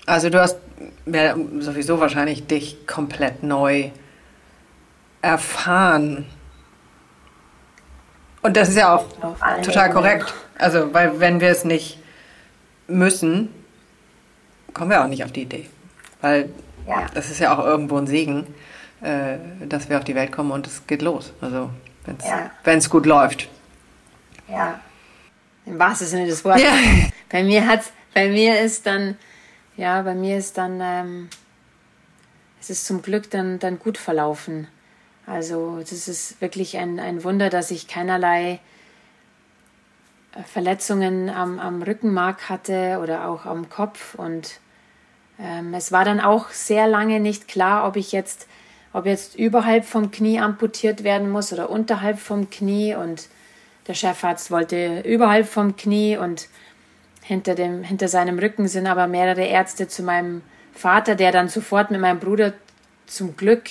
[0.09, 0.57] Also du hast
[1.05, 3.91] ja, sowieso wahrscheinlich dich komplett neu
[5.21, 6.25] erfahren.
[8.41, 9.05] Und das ist ja auch
[9.61, 10.33] total korrekt.
[10.57, 11.99] Also, weil wenn wir es nicht
[12.87, 13.53] müssen,
[14.73, 15.69] kommen wir auch nicht auf die Idee.
[16.21, 16.49] Weil
[16.87, 17.05] ja.
[17.13, 18.47] das ist ja auch irgendwo ein Segen,
[19.01, 21.33] äh, dass wir auf die Welt kommen und es geht los.
[21.39, 21.69] Also,
[22.05, 22.17] wenn
[22.77, 22.89] es ja.
[22.89, 23.47] gut läuft.
[24.47, 24.79] Ja.
[25.67, 26.63] Im wahrsten Sinne des Wortes.
[26.63, 26.71] Ja.
[27.29, 29.15] Bei mir hat's, bei mir ist dann
[29.79, 31.29] ja, bei mir ist dann, ähm,
[32.59, 34.67] es ist zum Glück dann, dann gut verlaufen.
[35.25, 38.59] Also das ist wirklich ein, ein Wunder, dass ich keinerlei
[40.35, 44.15] äh, Verletzungen am, am Rückenmark hatte oder auch am Kopf.
[44.15, 44.59] Und
[45.39, 48.47] ähm, es war dann auch sehr lange nicht klar, ob ich jetzt,
[48.91, 52.95] ob jetzt überhalb vom Knie amputiert werden muss oder unterhalb vom Knie.
[52.95, 53.29] Und
[53.87, 56.49] der Chefarzt wollte überhalb vom Knie und
[57.29, 60.41] hinter, dem, hinter seinem Rücken sind aber mehrere Ärzte zu meinem
[60.73, 62.53] Vater, der dann sofort mit meinem Bruder
[63.05, 63.69] zum Glück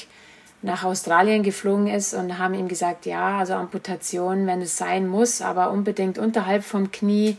[0.62, 5.42] nach Australien geflogen ist und haben ihm gesagt, ja, also Amputation, wenn es sein muss,
[5.42, 7.36] aber unbedingt unterhalb vom Knie,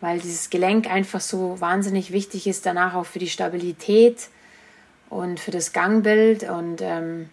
[0.00, 4.30] weil dieses Gelenk einfach so wahnsinnig wichtig ist, danach auch für die Stabilität
[5.10, 6.42] und für das Gangbild.
[6.42, 7.28] Und ähm,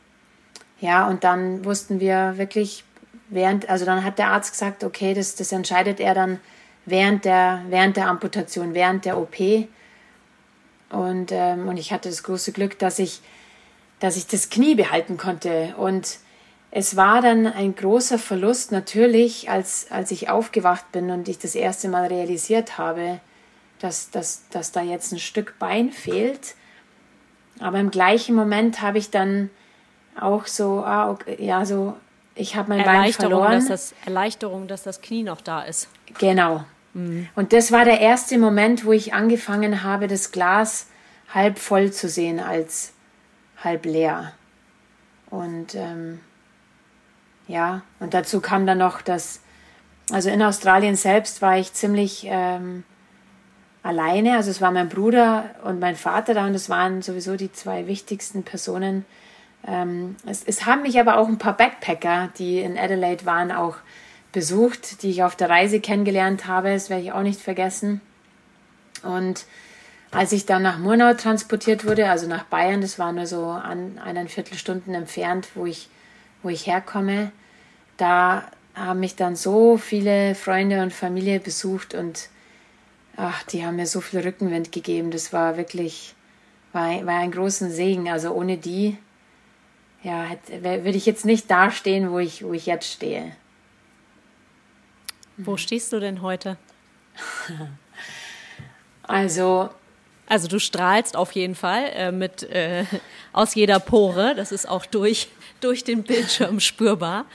[0.79, 2.83] ja, und dann wussten wir wirklich,
[3.29, 6.39] während, also dann hat der Arzt gesagt, okay, das, das entscheidet er dann
[6.85, 9.37] während der, während der Amputation, während der OP.
[10.89, 13.21] Und, ähm, und ich hatte das große Glück, dass ich,
[13.99, 15.75] dass ich das Knie behalten konnte.
[15.77, 16.19] Und
[16.71, 21.55] es war dann ein großer Verlust natürlich, als, als ich aufgewacht bin und ich das
[21.55, 23.19] erste Mal realisiert habe,
[23.79, 26.55] dass, dass, dass da jetzt ein Stück Bein fehlt.
[27.59, 29.49] Aber im gleichen Moment habe ich dann
[30.19, 31.95] auch so, ah, okay, ja, so,
[32.35, 33.51] ich habe mein Bein verloren.
[33.53, 35.89] Dass das, Erleichterung, dass das Knie noch da ist.
[36.19, 36.63] Genau,
[37.35, 40.87] und das war der erste Moment, wo ich angefangen habe, das Glas
[41.33, 42.93] halb voll zu sehen als
[43.63, 44.33] halb leer.
[45.29, 46.19] Und ähm,
[47.47, 49.41] ja, und dazu kam dann noch das,
[50.11, 52.83] also in Australien selbst war ich ziemlich ähm,
[53.83, 54.35] alleine.
[54.35, 57.85] Also es war mein Bruder und mein Vater da und das waren sowieso die zwei
[57.85, 59.05] wichtigsten Personen.
[59.67, 63.77] Ähm, es, es haben mich aber auch ein paar Backpacker, die in Adelaide waren, auch
[64.31, 66.73] besucht, die ich auf der Reise kennengelernt habe.
[66.73, 68.01] Das werde ich auch nicht vergessen.
[69.03, 69.45] Und,
[70.11, 73.99] als ich dann nach Murnau transportiert wurde, also nach Bayern, das war nur so an
[74.03, 75.87] eineinviertel Stunden entfernt, wo ich,
[76.41, 77.31] wo ich herkomme,
[77.97, 78.43] da
[78.73, 82.29] haben mich dann so viele Freunde und Familie besucht und
[83.17, 85.11] ach, die haben mir so viel Rückenwind gegeben.
[85.11, 86.15] Das war wirklich,
[86.71, 88.09] war, war ein großen Segen.
[88.09, 88.97] Also ohne die,
[90.03, 93.31] ja, würde ich jetzt nicht dastehen, wo ich, wo ich jetzt stehe.
[95.37, 96.57] Wo stehst du denn heute?
[99.09, 99.71] Also.
[100.27, 102.85] Also du strahlst auf jeden Fall äh, mit äh,
[103.33, 104.35] aus jeder Pore.
[104.35, 105.29] Das ist auch durch,
[105.61, 107.25] durch den Bildschirm spürbar.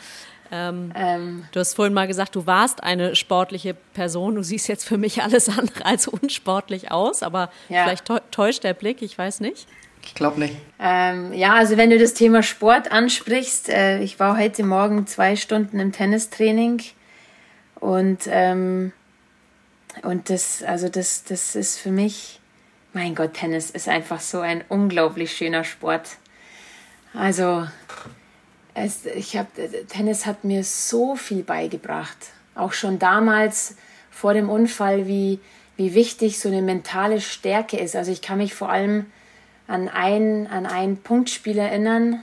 [0.53, 4.37] Ähm, ähm, du hast vorhin mal gesagt, du warst eine sportliche Person.
[4.37, 7.83] Du siehst jetzt für mich alles andere als unsportlich aus, aber ja.
[7.83, 9.67] vielleicht täuscht der Blick, ich weiß nicht.
[10.05, 10.57] Ich glaube nicht.
[10.79, 15.37] Ähm, ja, also wenn du das Thema Sport ansprichst, äh, ich war heute Morgen zwei
[15.37, 16.83] Stunden im Tennistraining
[17.81, 18.93] und ähm,
[20.03, 22.41] und das, also das, das ist für mich,
[22.93, 26.17] mein Gott, Tennis ist einfach so ein unglaublich schöner Sport.
[27.13, 27.67] Also
[28.75, 29.47] es, ich hab,
[29.89, 32.17] Tennis hat mir so viel beigebracht.
[32.55, 33.77] Auch schon damals
[34.11, 35.39] vor dem Unfall, wie,
[35.77, 37.97] wie wichtig so eine mentale Stärke ist.
[37.97, 39.07] Also ich kann mich vor allem
[39.67, 42.23] an ein, an ein Punktspiel erinnern.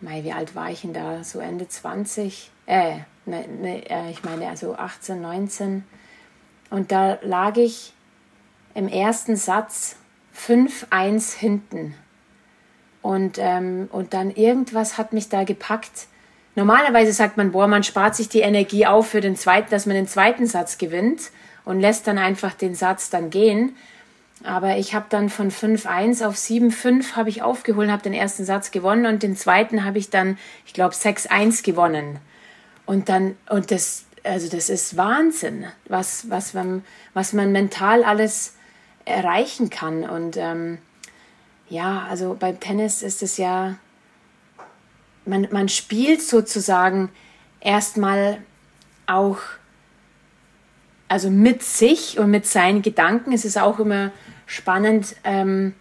[0.00, 1.22] Mei, wie alt war ich denn da?
[1.22, 2.50] So Ende 20?
[2.66, 5.84] Äh, ne, ne, äh, ich meine also 18, 19.
[6.70, 7.92] Und da lag ich
[8.74, 9.96] im ersten Satz
[10.36, 11.94] 5-1 hinten.
[13.02, 16.06] Und, ähm, und dann irgendwas hat mich da gepackt.
[16.54, 19.94] Normalerweise sagt man, boah, man spart sich die Energie auf für den zweiten, dass man
[19.96, 21.30] den zweiten Satz gewinnt
[21.64, 23.76] und lässt dann einfach den Satz dann gehen.
[24.42, 28.70] Aber ich habe dann von 5-1 auf 7-5 habe ich aufgeholt, habe den ersten Satz
[28.70, 32.18] gewonnen und den zweiten habe ich dann, ich glaube, 6-1 gewonnen.
[32.86, 38.54] Und dann, und das, also das ist Wahnsinn, was, was, man, was man mental alles
[39.04, 40.08] erreichen kann.
[40.08, 40.78] Und ähm,
[41.68, 43.76] ja, also beim Tennis ist es ja,
[45.26, 47.10] man, man spielt sozusagen
[47.60, 48.38] erstmal
[49.06, 49.38] auch,
[51.10, 53.32] also mit sich und mit seinen Gedanken.
[53.32, 54.12] Es ist auch immer
[54.46, 55.74] spannend, ähm,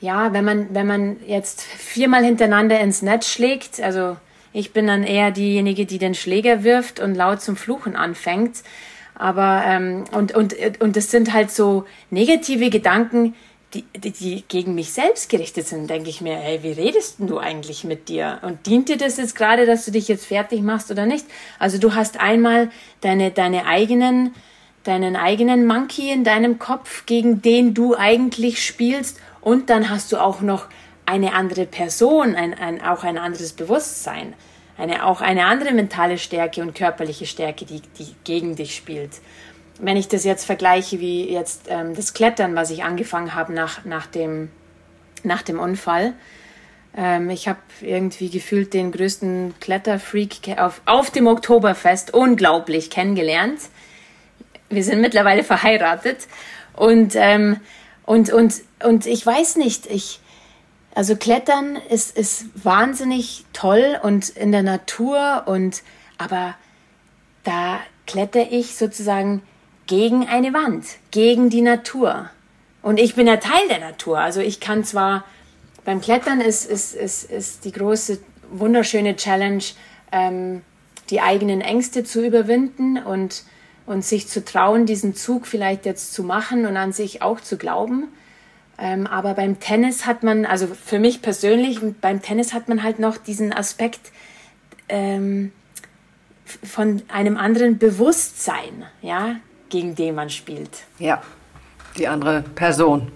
[0.00, 4.16] ja, wenn man, wenn man jetzt viermal hintereinander ins Netz schlägt, also
[4.54, 8.62] ich bin dann eher diejenige, die den Schläger wirft und laut zum Fluchen anfängt.
[9.14, 13.34] Aber, ähm, und, und, und das sind halt so negative Gedanken,
[13.74, 17.38] die, die, die gegen mich selbst gerichtet sind, denke ich mir, hey, wie redest du
[17.38, 18.38] eigentlich mit dir?
[18.42, 21.26] Und dient dir das jetzt gerade, dass du dich jetzt fertig machst oder nicht?
[21.58, 22.70] Also du hast einmal
[23.02, 24.34] deine, deine eigenen,
[24.84, 29.20] deinen eigenen Monkey in deinem Kopf, gegen den du eigentlich spielst.
[29.42, 30.66] Und dann hast du auch noch
[31.04, 34.32] eine andere Person, ein, ein, auch ein anderes Bewusstsein,
[34.78, 39.12] eine, auch eine andere mentale Stärke und körperliche Stärke, die, die gegen dich spielt
[39.78, 43.84] wenn ich das jetzt vergleiche wie jetzt ähm, das Klettern, was ich angefangen habe nach,
[43.84, 44.50] nach, dem,
[45.22, 46.14] nach dem Unfall.
[46.96, 53.60] Ähm, ich habe irgendwie gefühlt den größten Kletterfreak auf, auf dem Oktoberfest unglaublich kennengelernt.
[54.68, 56.26] Wir sind mittlerweile verheiratet
[56.74, 57.60] und, ähm,
[58.04, 60.20] und, und, und ich weiß nicht, ich,
[60.94, 65.82] also Klettern ist, ist wahnsinnig toll und in der Natur und
[66.18, 66.54] aber
[67.44, 69.42] da kletter ich sozusagen
[69.88, 72.30] gegen eine Wand, gegen die Natur.
[72.82, 74.20] Und ich bin ja Teil der Natur.
[74.20, 75.24] Also ich kann zwar
[75.84, 78.20] beim Klettern ist, ist, ist, ist die große,
[78.50, 79.64] wunderschöne Challenge,
[80.12, 80.60] ähm,
[81.10, 83.44] die eigenen Ängste zu überwinden und,
[83.86, 87.56] und sich zu trauen, diesen Zug vielleicht jetzt zu machen und an sich auch zu
[87.56, 88.08] glauben.
[88.78, 92.98] Ähm, aber beim Tennis hat man, also für mich persönlich, beim Tennis hat man halt
[92.98, 94.12] noch diesen Aspekt
[94.90, 95.52] ähm,
[96.44, 99.36] von einem anderen Bewusstsein, ja,
[99.68, 100.84] gegen den man spielt.
[100.98, 101.22] Ja,
[101.96, 103.10] die andere Person.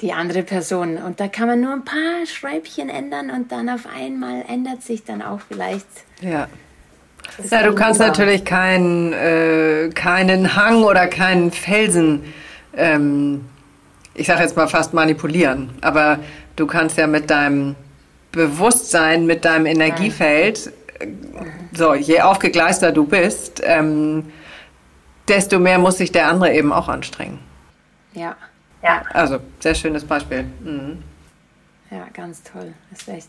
[0.00, 0.96] Die andere Person.
[0.96, 5.04] Und da kann man nur ein paar Schreibchen ändern und dann auf einmal ändert sich
[5.04, 5.86] dann auch vielleicht.
[6.20, 6.48] Ja.
[7.50, 12.24] Ja, du kannst natürlich keinen, äh, keinen Hang oder keinen Felsen,
[12.76, 13.44] ähm,
[14.14, 16.18] ich sage jetzt mal fast manipulieren, aber
[16.56, 17.76] du kannst ja mit deinem
[18.32, 21.06] Bewusstsein, mit deinem Energiefeld, äh,
[21.72, 24.24] so je aufgegleister du bist, ähm,
[25.30, 27.38] desto mehr muss sich der andere eben auch anstrengen.
[28.12, 28.36] Ja.
[28.82, 29.02] Ja.
[29.12, 30.44] Also, sehr schönes Beispiel.
[30.62, 31.02] Mhm.
[31.90, 32.74] Ja, ganz toll.
[32.90, 33.28] Das ist echt.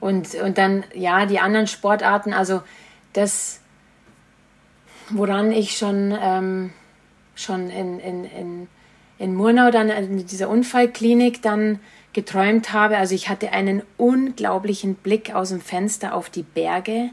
[0.00, 2.62] Und, und dann, ja, die anderen Sportarten, also
[3.12, 3.60] das,
[5.10, 6.72] woran ich schon, ähm,
[7.34, 8.68] schon in, in, in,
[9.18, 11.80] in Murnau, dann in dieser Unfallklinik dann
[12.12, 12.96] geträumt habe.
[12.96, 17.10] Also ich hatte einen unglaublichen Blick aus dem Fenster auf die Berge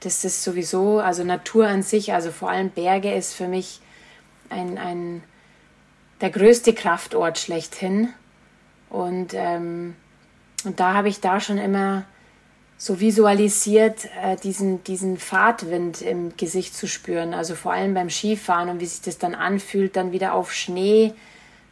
[0.00, 3.80] das ist sowieso, also Natur an sich, also vor allem Berge ist für mich
[4.48, 5.22] ein, ein
[6.20, 8.08] der größte Kraftort schlechthin.
[8.90, 9.94] Und, ähm,
[10.64, 12.04] und da habe ich da schon immer
[12.76, 17.34] so visualisiert, äh, diesen, diesen Fahrtwind im Gesicht zu spüren.
[17.34, 21.12] Also vor allem beim Skifahren und wie sich das dann anfühlt, dann wieder auf Schnee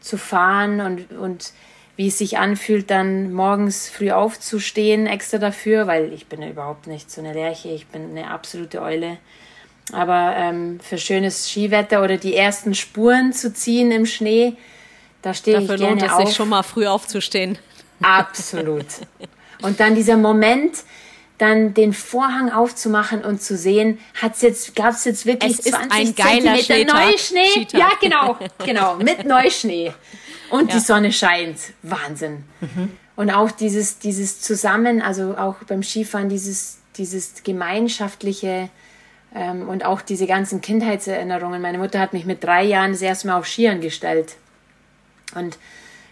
[0.01, 1.53] zu fahren und, und
[1.97, 6.87] wie es sich anfühlt, dann morgens früh aufzustehen extra dafür, weil ich bin ja überhaupt
[6.87, 9.17] nicht so eine Lerche, ich bin eine absolute Eule.
[9.93, 14.55] Aber ähm, für schönes Skiwetter oder die ersten Spuren zu ziehen im Schnee,
[15.23, 16.27] da stehe ich gerne lohnt es auf.
[16.27, 17.59] sich schon mal früh aufzustehen.
[18.03, 18.87] Absolut.
[19.63, 20.83] Und dann dieser Moment,
[21.39, 26.15] dann den Vorhang aufzumachen und zu sehen, hat's jetzt, gab's jetzt wirklich es 20 ein
[26.15, 27.67] geiler Zentimeter Neuschnee?
[27.73, 29.93] Ja, genau, genau, mit Neuschnee.
[30.51, 30.77] Und ja.
[30.77, 31.59] die Sonne scheint.
[31.83, 32.45] Wahnsinn.
[32.61, 32.93] Mhm.
[33.17, 38.69] Und auch dieses, dieses Zusammen, also auch beim Skifahren, dieses, dieses gemeinschaftliche,
[39.37, 41.61] ähm, und auch diese ganzen Kindheitserinnerungen.
[41.61, 44.37] Meine Mutter hat mich mit drei Jahren das erste Mal auf Skiern gestellt.
[45.35, 45.59] Und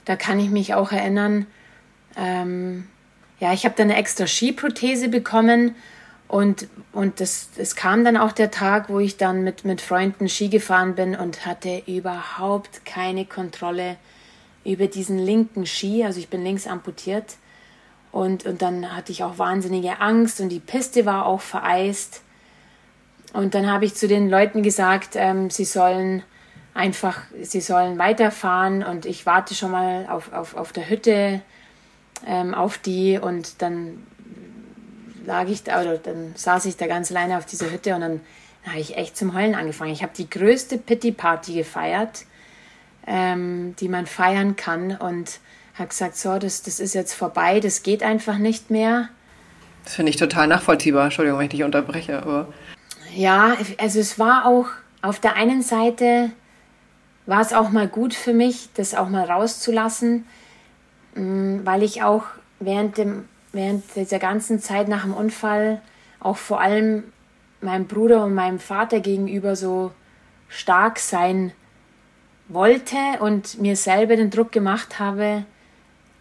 [0.04, 1.46] da kann ich mich auch erinnern,
[2.16, 2.86] ähm,
[3.40, 5.74] ja, ich habe dann eine extra Skiprothese bekommen
[6.28, 10.28] und, und das, es kam dann auch der Tag, wo ich dann mit, mit Freunden
[10.28, 13.96] Ski gefahren bin und hatte überhaupt keine Kontrolle
[14.64, 16.05] über diesen linken Ski.
[16.05, 17.37] Also ich bin links amputiert.
[18.12, 22.22] Und, und dann hatte ich auch wahnsinnige Angst und die Piste war auch vereist.
[23.33, 26.22] Und dann habe ich zu den Leuten gesagt, ähm, sie sollen
[26.74, 31.40] einfach, sie sollen weiterfahren und ich warte schon mal auf, auf, auf der Hütte
[32.27, 34.07] ähm, auf die und dann
[35.27, 38.20] lag ich da oder dann saß ich da ganz alleine auf dieser Hütte und dann,
[38.62, 39.92] dann habe ich echt zum Heulen angefangen.
[39.92, 42.27] Ich habe die größte Pity-Party gefeiert,
[43.06, 45.40] ähm, die man feiern kann und
[45.74, 49.08] habe gesagt, so, das, das ist jetzt vorbei, das geht einfach nicht mehr.
[49.84, 51.04] Das finde ich total nachvollziehbar.
[51.04, 52.48] Entschuldigung, wenn ich dich unterbreche, aber
[53.14, 54.66] ja, also es war auch
[55.02, 56.30] auf der einen Seite
[57.26, 60.26] war es auch mal gut für mich, das auch mal rauszulassen,
[61.14, 62.24] mm, weil ich auch
[62.60, 65.80] während, dem, während dieser ganzen Zeit nach dem Unfall
[66.20, 67.04] auch vor allem
[67.60, 69.92] meinem Bruder und meinem Vater gegenüber so
[70.48, 71.52] stark sein
[72.48, 75.44] wollte und mir selber den Druck gemacht habe,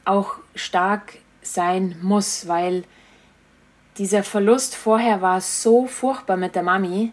[0.06, 2.84] auch stark sein muss, weil
[3.98, 7.12] dieser Verlust vorher war so furchtbar mit der Mami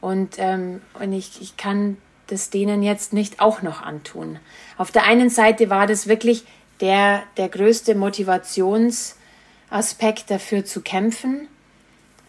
[0.00, 1.96] und, ähm, und ich, ich kann
[2.28, 4.38] das denen jetzt nicht auch noch antun.
[4.78, 6.44] Auf der einen Seite war das wirklich
[6.80, 11.48] der, der größte Motivationsaspekt dafür zu kämpfen,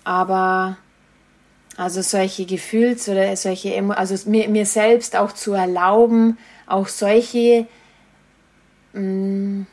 [0.03, 0.77] aber
[1.77, 7.67] also solche Gefühls- oder solche, also mir, mir selbst auch zu erlauben, auch solche,
[8.93, 9.67] mh, mm,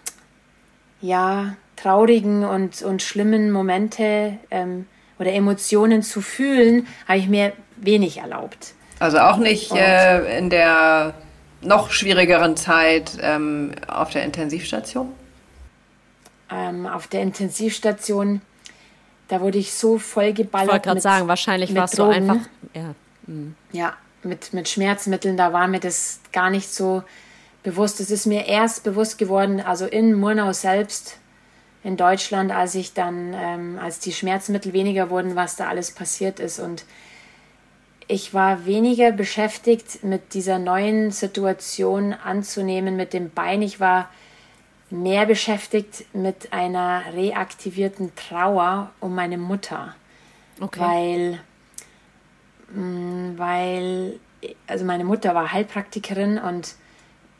[1.00, 4.86] ja, traurigen und, und schlimmen Momente ähm,
[5.18, 8.74] oder Emotionen zu fühlen, habe ich mir wenig erlaubt.
[9.00, 11.14] Also auch nicht äh, in der
[11.60, 15.12] noch schwierigeren Zeit ähm, auf der Intensivstation?
[16.50, 18.42] Ähm, auf der Intensivstation,
[19.32, 20.66] da wurde ich so voll geballert.
[20.66, 22.36] Ich wollte gerade sagen, wahrscheinlich war es so einfach.
[22.74, 22.94] Ja,
[23.26, 23.54] mhm.
[23.72, 27.02] ja mit, mit Schmerzmitteln, da war mir das gar nicht so
[27.62, 27.98] bewusst.
[28.00, 31.16] Es ist mir erst bewusst geworden, also in Murnau selbst,
[31.82, 36.38] in Deutschland, als ich dann, ähm, als die Schmerzmittel weniger wurden, was da alles passiert
[36.38, 36.58] ist.
[36.60, 36.84] Und
[38.08, 43.62] ich war weniger beschäftigt mit dieser neuen Situation anzunehmen mit dem Bein.
[43.62, 44.10] Ich war
[44.92, 49.94] mehr beschäftigt mit einer reaktivierten Trauer um meine Mutter.
[50.60, 50.80] Okay.
[50.80, 51.40] Weil,
[52.78, 54.20] mm, weil,
[54.66, 56.74] also meine Mutter war Heilpraktikerin und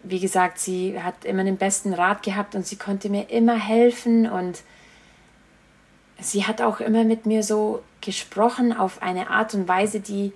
[0.03, 4.29] wie gesagt, sie hat immer den besten Rat gehabt und sie konnte mir immer helfen
[4.29, 4.63] und
[6.19, 10.33] sie hat auch immer mit mir so gesprochen auf eine Art und Weise, die,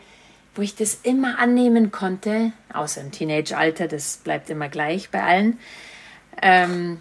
[0.55, 5.59] wo ich das immer annehmen konnte, außer im Teenage-Alter, das bleibt immer gleich bei allen.
[6.41, 6.99] Ähm,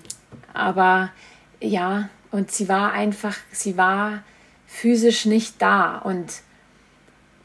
[0.54, 1.12] aber
[1.60, 4.24] ja, und sie war einfach, sie war
[4.68, 6.42] physisch nicht da und,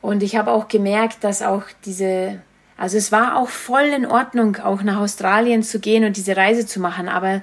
[0.00, 2.40] und ich habe auch gemerkt, dass auch diese
[2.80, 6.64] also es war auch voll in Ordnung, auch nach Australien zu gehen und diese Reise
[6.64, 7.42] zu machen, aber,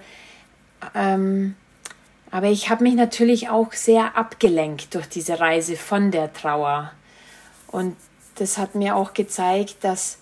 [0.96, 1.56] ähm,
[2.32, 6.92] aber ich habe mich natürlich auch sehr abgelenkt durch diese Reise von der Trauer.
[7.68, 7.96] Und
[8.40, 10.18] das hat mir auch gezeigt, dass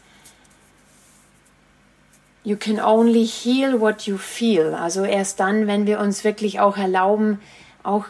[2.46, 4.76] you can only heal what you feel.
[4.76, 7.41] Also erst dann, wenn wir uns wirklich auch erlauben,
[7.84, 8.06] auch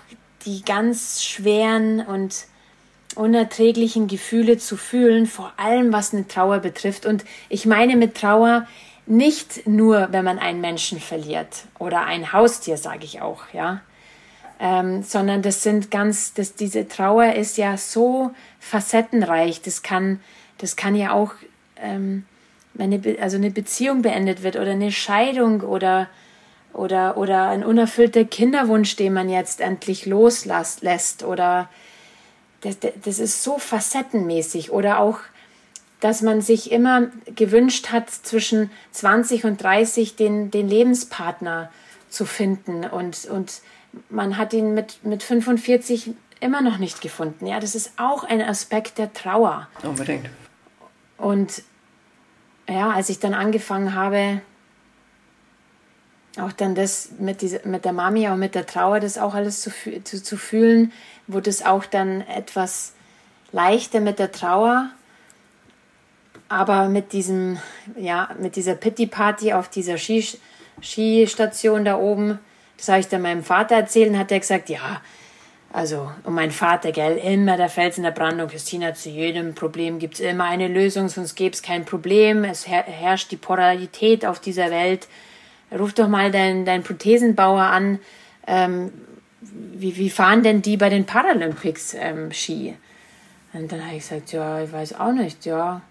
[0.45, 2.45] die ganz schweren und
[3.15, 7.05] unerträglichen Gefühle zu fühlen, vor allem was eine Trauer betrifft.
[7.05, 8.67] Und ich meine mit Trauer
[9.07, 13.81] nicht nur, wenn man einen Menschen verliert oder ein Haustier, sage ich auch, ja,
[14.59, 19.61] ähm, sondern das sind ganz, das, diese Trauer ist ja so facettenreich.
[19.61, 20.19] Das kann,
[20.57, 21.33] das kann ja auch
[21.77, 22.25] ähm,
[22.75, 26.07] wenn eine, also eine Beziehung beendet wird oder eine Scheidung oder,
[26.73, 31.69] oder, oder ein unerfüllter Kinderwunsch, den man jetzt endlich loslässt oder
[32.61, 35.19] das, das ist so facettenmäßig oder auch
[35.99, 41.71] dass man sich immer gewünscht hat, zwischen 20 und 30 den, den Lebenspartner
[42.09, 42.85] zu finden.
[42.85, 43.61] Und, und
[44.09, 46.11] man hat ihn mit, mit 45
[46.41, 47.47] immer noch nicht gefunden.
[47.47, 49.67] Ja, das ist auch ein Aspekt der Trauer.
[49.83, 50.29] Unbedingt.
[51.17, 51.63] Und
[52.67, 54.41] ja, als ich dann angefangen habe,
[56.37, 59.61] auch dann das mit, dieser, mit der Mami, auch mit der Trauer, das auch alles
[59.61, 59.71] zu,
[60.03, 60.91] zu, zu fühlen,
[61.27, 62.93] wurde es auch dann etwas
[63.51, 64.89] leichter mit der Trauer.
[66.49, 67.57] Aber mit diesem,
[67.95, 70.37] ja, mit dieser Pity Party auf dieser Ski,
[70.81, 72.39] Skistation da oben,
[72.77, 75.01] das habe ich dann meinem Vater erzählt und hat er gesagt, ja,
[75.75, 79.99] also, und mein Vater, gell, immer der Fels in der Brandung, Christina, zu jedem Problem
[79.99, 84.25] gibt es immer eine Lösung, sonst gäbe es kein Problem, es her herrscht die Polarität
[84.25, 85.07] auf dieser Welt.
[85.77, 87.99] Ruf doch mal deinen dein Prothesenbauer an,
[88.47, 88.91] ähm,
[89.41, 92.77] wie, wie fahren denn die bei den Paralympics ähm, Ski?
[93.51, 95.81] Und dann habe ich gesagt, ja, ich weiß auch nicht, ja,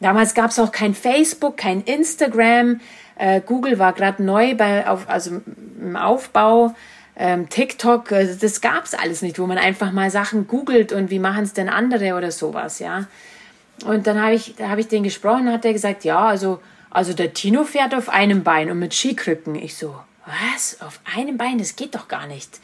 [0.00, 2.80] Damals gab es auch kein Facebook, kein Instagram.
[3.16, 5.40] Äh, Google war gerade neu bei, auf, also
[5.80, 6.74] im Aufbau.
[7.16, 11.10] Ähm, TikTok, äh, das gab es alles nicht, wo man einfach mal Sachen googelt und
[11.10, 13.06] wie machen es denn andere oder sowas, ja.
[13.84, 16.60] Und dann habe ich, da habe ich den gesprochen, hat er gesagt, ja, also,
[16.90, 19.54] also der Tino fährt auf einem Bein und mit Skikrücken.
[19.56, 19.94] Ich so,
[20.26, 20.80] was?
[20.80, 21.58] Auf einem Bein?
[21.58, 22.60] Das geht doch gar nicht.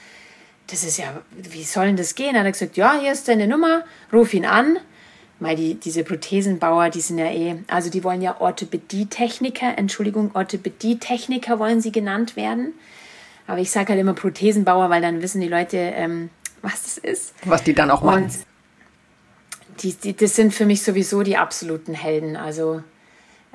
[0.68, 2.36] Das ist ja, wie soll denn das gehen?
[2.36, 4.78] Hat er gesagt, ja, hier ist deine Nummer, ruf ihn an
[5.40, 11.58] weil die, diese Prothesenbauer, die sind ja eh, also die wollen ja Orthopädietechniker, Entschuldigung, Orthopädietechniker
[11.58, 12.74] wollen sie genannt werden.
[13.50, 16.30] Aber ich sage halt immer Prothesenbauer, weil dann wissen die Leute, ähm,
[16.62, 17.34] was das ist.
[17.46, 18.22] Was die dann auch machen.
[18.22, 18.32] Und
[19.82, 22.36] die, die, das sind für mich sowieso die absoluten Helden.
[22.36, 22.84] Also,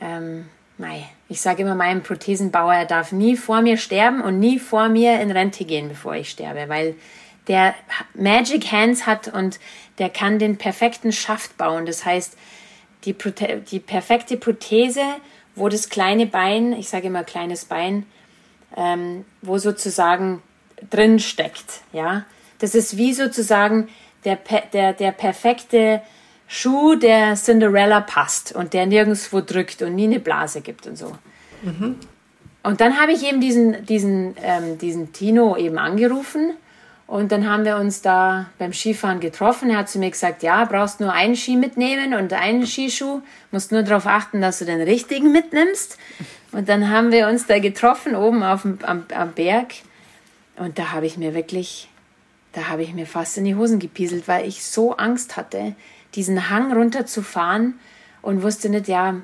[0.02, 4.60] ähm, mei, ich sage immer meinem Prothesenbauer, er darf nie vor mir sterben und nie
[4.60, 6.96] vor mir in Rente gehen, bevor ich sterbe, weil
[7.48, 7.74] der
[8.16, 9.62] Magic Hands hat und
[9.98, 11.86] der kann den perfekten Schaft bauen.
[11.86, 12.38] Das heißt,
[13.06, 13.16] die,
[13.72, 15.04] die perfekte Prothese,
[15.56, 18.06] wo das kleine Bein, ich sage immer kleines Bein,
[18.76, 20.42] ähm, wo sozusagen
[20.90, 21.82] drin steckt.
[21.94, 22.26] Ja,
[22.60, 23.90] das ist wie sozusagen
[24.24, 24.38] der,
[24.74, 26.02] der, der perfekte
[26.48, 31.12] Schuh, der Cinderella passt und der nirgendwo drückt und nie eine Blase gibt und so.
[31.64, 31.98] Mhm.
[32.64, 36.54] Und dann habe ich eben diesen, diesen, ähm, diesen Tino eben angerufen
[37.08, 39.70] und dann haben wir uns da beim Skifahren getroffen.
[39.70, 43.22] Er hat zu mir gesagt, ja, brauchst nur einen Ski mitnehmen und einen Skischuh.
[43.52, 46.00] Musst nur darauf achten, dass du den richtigen mitnimmst.
[46.56, 49.74] Und dann haben wir uns da getroffen, oben auf dem, am, am Berg.
[50.56, 51.90] Und da habe ich mir wirklich,
[52.54, 55.76] da habe ich mir fast in die Hosen gepieselt, weil ich so Angst hatte,
[56.16, 57.78] diesen Hang runterzufahren
[58.22, 59.16] und wusste nicht, ja,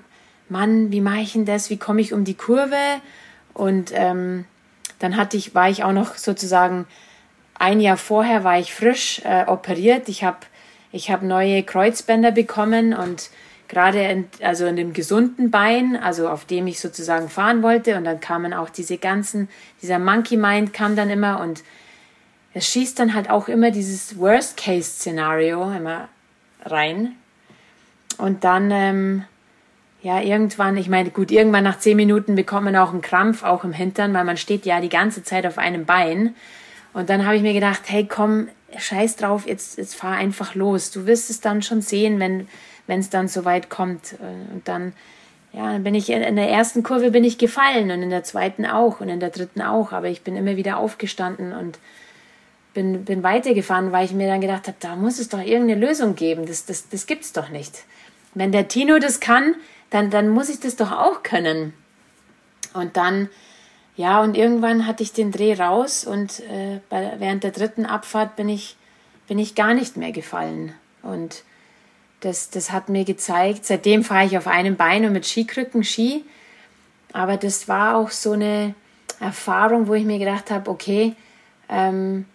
[0.49, 1.69] Mann, wie mache ich denn das?
[1.69, 2.75] Wie komme ich um die Kurve?
[3.53, 4.43] Und ähm,
[4.99, 6.85] dann hatte ich, war ich auch noch sozusagen
[7.53, 10.09] ein Jahr vorher war ich frisch äh, operiert.
[10.09, 10.39] Ich habe
[10.91, 13.29] ich hab neue Kreuzbänder bekommen und
[13.71, 17.95] gerade in, also in dem gesunden Bein, also auf dem ich sozusagen fahren wollte.
[17.95, 19.47] Und dann kamen auch diese ganzen,
[19.81, 21.63] dieser Monkey Mind kam dann immer und
[22.53, 26.09] es schießt dann halt auch immer dieses Worst-Case-Szenario immer
[26.65, 27.13] rein.
[28.17, 29.23] Und dann, ähm,
[30.03, 33.63] ja, irgendwann, ich meine, gut, irgendwann nach zehn Minuten bekommt man auch einen Krampf, auch
[33.63, 36.35] im Hintern, weil man steht ja die ganze Zeit auf einem Bein.
[36.91, 40.91] Und dann habe ich mir gedacht, hey, komm, scheiß drauf, jetzt, jetzt fahr einfach los.
[40.91, 42.49] Du wirst es dann schon sehen, wenn
[42.91, 44.17] wenn es dann so weit kommt.
[44.53, 44.91] Und dann,
[45.53, 48.99] ja, bin ich in der ersten Kurve bin ich gefallen und in der zweiten auch
[48.99, 49.93] und in der dritten auch.
[49.93, 51.79] Aber ich bin immer wieder aufgestanden und
[52.73, 56.15] bin, bin weitergefahren, weil ich mir dann gedacht habe, da muss es doch irgendeine Lösung
[56.15, 56.45] geben.
[56.45, 57.85] Das, das, das gibt's doch nicht.
[58.33, 59.55] Wenn der Tino das kann,
[59.89, 61.73] dann, dann muss ich das doch auch können.
[62.73, 63.29] Und dann
[63.95, 68.35] ja, und irgendwann hatte ich den Dreh raus und äh, bei, während der dritten Abfahrt
[68.35, 68.75] bin ich,
[69.29, 70.73] bin ich gar nicht mehr gefallen.
[71.03, 71.43] Und
[72.21, 76.23] das, das hat mir gezeigt, seitdem fahre ich auf einem Bein und mit Skikrücken Ski.
[77.13, 78.73] Aber das war auch so eine
[79.19, 81.15] Erfahrung, wo ich mir gedacht habe, okay,
[81.67, 82.25] ähm,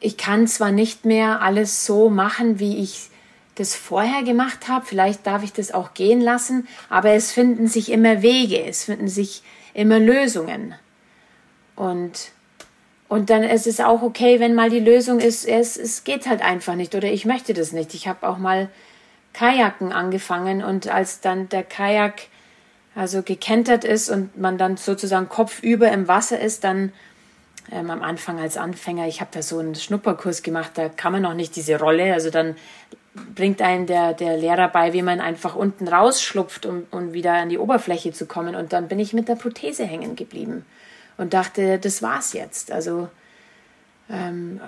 [0.00, 3.08] ich kann zwar nicht mehr alles so machen, wie ich
[3.56, 7.90] das vorher gemacht habe, vielleicht darf ich das auch gehen lassen, aber es finden sich
[7.90, 9.42] immer Wege, es finden sich
[9.74, 10.76] immer Lösungen.
[11.74, 12.30] Und,
[13.08, 16.40] und dann ist es auch okay, wenn mal die Lösung ist, es, es geht halt
[16.40, 17.94] einfach nicht oder ich möchte das nicht.
[17.94, 18.68] Ich habe auch mal
[19.32, 22.22] Kajaken angefangen und als dann der Kajak
[22.94, 26.92] also gekentert ist und man dann sozusagen kopfüber im Wasser ist, dann
[27.70, 31.22] ähm, am Anfang als Anfänger, ich habe da so einen Schnupperkurs gemacht, da kann man
[31.22, 32.56] noch nicht diese Rolle, also dann
[33.34, 37.48] bringt einen der, der Lehrer bei, wie man einfach unten rausschlupft, um, um wieder an
[37.48, 38.54] die Oberfläche zu kommen.
[38.54, 40.64] Und dann bin ich mit der Prothese hängen geblieben
[41.16, 42.70] und dachte, das war's jetzt.
[42.70, 43.08] Also
[44.10, 44.60] ähm,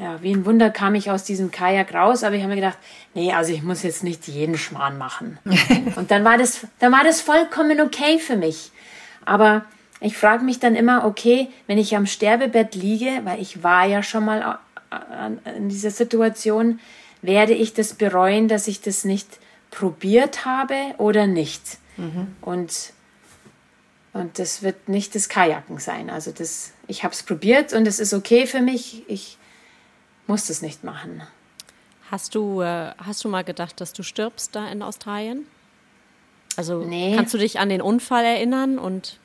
[0.00, 2.78] ja, wie ein Wunder kam ich aus diesem Kajak raus, aber ich habe mir gedacht,
[3.14, 5.38] nee, also ich muss jetzt nicht jeden Schmarrn machen.
[5.96, 8.72] und dann war das, dann war das vollkommen okay für mich.
[9.24, 9.64] Aber
[10.00, 14.02] ich frage mich dann immer, okay, wenn ich am Sterbebett liege, weil ich war ja
[14.02, 14.58] schon mal
[15.56, 16.80] in dieser Situation,
[17.22, 19.38] werde ich das bereuen, dass ich das nicht
[19.70, 21.78] probiert habe oder nicht.
[21.96, 22.34] Mhm.
[22.40, 22.92] Und,
[24.12, 26.10] und das wird nicht das Kajaken sein.
[26.10, 29.04] Also das, ich habe es probiert und es ist okay für mich.
[29.08, 29.38] Ich
[30.26, 31.22] muss das nicht machen.
[32.10, 35.46] Hast du, äh, hast du mal gedacht, dass du stirbst da in Australien?
[36.56, 37.14] Also nee.
[37.16, 39.18] kannst du dich an den Unfall erinnern und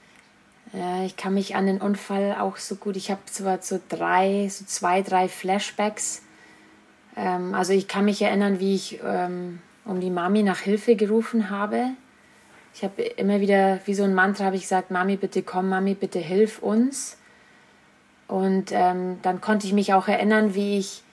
[0.73, 2.97] ja, ich kann mich an den Unfall auch so gut.
[2.97, 6.23] Ich habe zwar so drei, so zwei, drei Flashbacks.
[7.15, 11.49] Ähm, also ich kann mich erinnern, wie ich ähm, um die Mami nach Hilfe gerufen
[11.49, 11.91] habe.
[12.73, 15.95] Ich habe immer wieder, wie so ein Mantra, habe ich gesagt, Mami, bitte komm, Mami,
[15.95, 17.17] bitte hilf uns.
[18.27, 21.03] Und ähm, dann konnte ich mich auch erinnern, wie ich,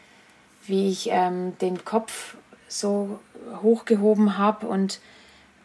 [0.66, 2.36] wie ich ähm, den Kopf
[2.68, 3.20] so
[3.62, 5.00] hochgehoben habe und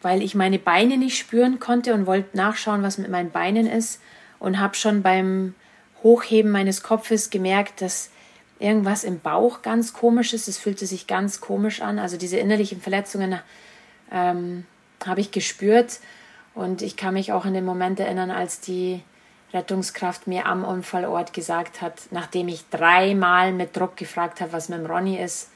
[0.02, 4.00] weil ich meine Beine nicht spüren konnte und wollte nachschauen, was mit meinen Beinen ist
[4.38, 5.54] und habe schon beim
[6.02, 8.10] Hochheben meines Kopfes gemerkt, dass
[8.58, 10.48] irgendwas im Bauch ganz komisch ist.
[10.48, 11.98] Es fühlte sich ganz komisch an.
[11.98, 13.38] Also diese innerlichen Verletzungen
[14.10, 14.64] ähm,
[15.04, 16.00] habe ich gespürt
[16.54, 19.02] und ich kann mich auch an den Moment erinnern, als die
[19.52, 24.78] Rettungskraft mir am Unfallort gesagt hat, nachdem ich dreimal mit Druck gefragt habe, was mit
[24.78, 25.50] dem Ronny ist,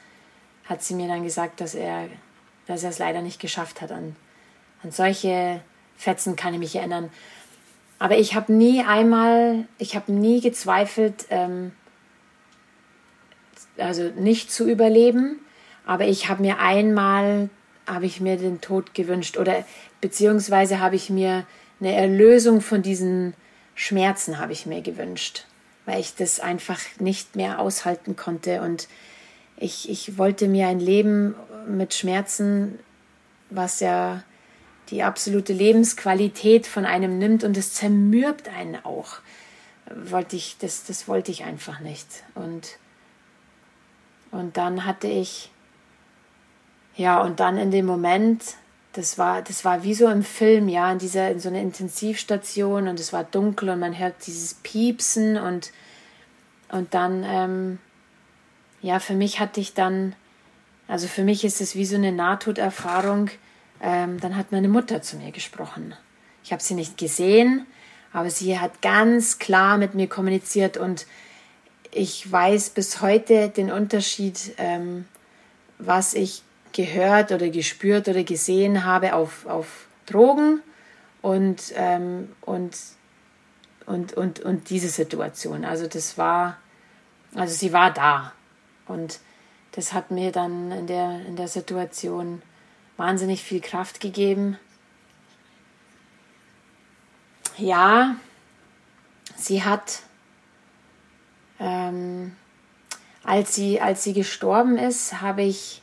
[0.65, 2.09] hat sie mir dann gesagt, dass er,
[2.67, 4.17] dass er es leider nicht geschafft hat, an
[4.85, 5.61] an solche
[5.97, 7.11] Fetzen kann ich mich erinnern.
[7.99, 11.73] Aber ich habe nie einmal, ich habe nie gezweifelt, ähm,
[13.79, 15.41] also nicht zu überleben.
[15.87, 17.49] Aber ich habe mir einmal,
[17.87, 19.65] habe ich mir den Tod gewünscht oder
[20.01, 21.47] beziehungsweise habe ich mir
[21.81, 23.35] eine Erlösung von diesen
[23.75, 25.47] Schmerzen habe ich mir gewünscht,
[25.85, 28.89] weil ich das einfach nicht mehr aushalten konnte und
[29.57, 31.35] ich, ich wollte mir ein Leben
[31.69, 32.79] mit Schmerzen,
[33.51, 34.23] was ja
[34.91, 39.19] die absolute Lebensqualität von einem nimmt und es zermürbt einen auch.
[39.95, 42.07] Wollte ich, das, das wollte ich einfach nicht.
[42.35, 42.79] Und,
[44.31, 45.51] und dann hatte ich,
[46.97, 48.43] ja, und dann in dem Moment,
[48.95, 52.89] das war, das war wie so im Film, ja, in dieser, in so einer Intensivstation
[52.89, 55.73] und es war dunkel und man hört dieses Piepsen und,
[56.71, 57.79] und dann, ähm,
[58.83, 60.15] ja, für mich hatte ich dann,
[60.87, 63.31] also für mich ist es wie so eine Nahtoderfahrung,
[63.83, 65.95] ähm, dann hat meine Mutter zu mir gesprochen.
[66.45, 67.67] Ich habe sie nicht gesehen,
[68.13, 71.07] aber sie hat ganz klar mit mir kommuniziert und
[71.91, 75.07] ich weiß bis heute den Unterschied, ähm,
[75.79, 76.43] was ich
[76.75, 80.61] gehört oder gespürt oder gesehen habe auf, auf Drogen
[81.23, 82.77] und, ähm, und,
[83.87, 85.65] und, und, und diese Situation.
[85.65, 86.59] Also das war,
[87.35, 88.33] also sie war da
[88.87, 89.21] und
[89.73, 92.43] das hat mir dann in der, in der Situation
[92.97, 94.59] wahnsinnig viel Kraft gegeben.
[97.57, 98.17] Ja,
[99.37, 100.01] sie hat,
[101.61, 102.37] ähm,
[103.23, 105.83] als, sie, als sie gestorben ist, habe ich,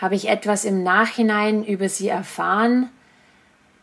[0.00, 2.90] habe ich etwas im Nachhinein über sie erfahren,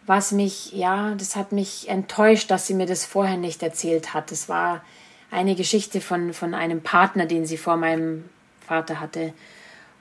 [0.06, 4.32] was mich, ja, das hat mich enttäuscht, dass sie mir das vorher nicht erzählt hat.
[4.32, 4.84] Das war
[5.30, 8.26] eine Geschichte von, von einem Partner, den sie vor meinem
[8.68, 9.34] Vater hatte.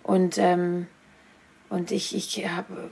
[0.02, 0.86] Und ähm,
[1.70, 2.90] und ich, ich habe,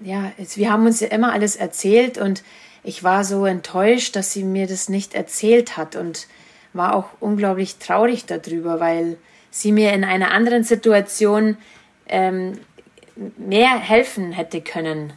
[0.00, 2.42] ja, jetzt, wir haben uns ja immer alles erzählt und
[2.82, 6.26] ich war so enttäuscht, dass sie mir das nicht erzählt hat und
[6.72, 9.18] war auch unglaublich traurig darüber, weil
[9.52, 11.56] sie mir in einer anderen Situation
[12.12, 12.60] ähm,
[13.36, 15.12] mehr helfen hätte können.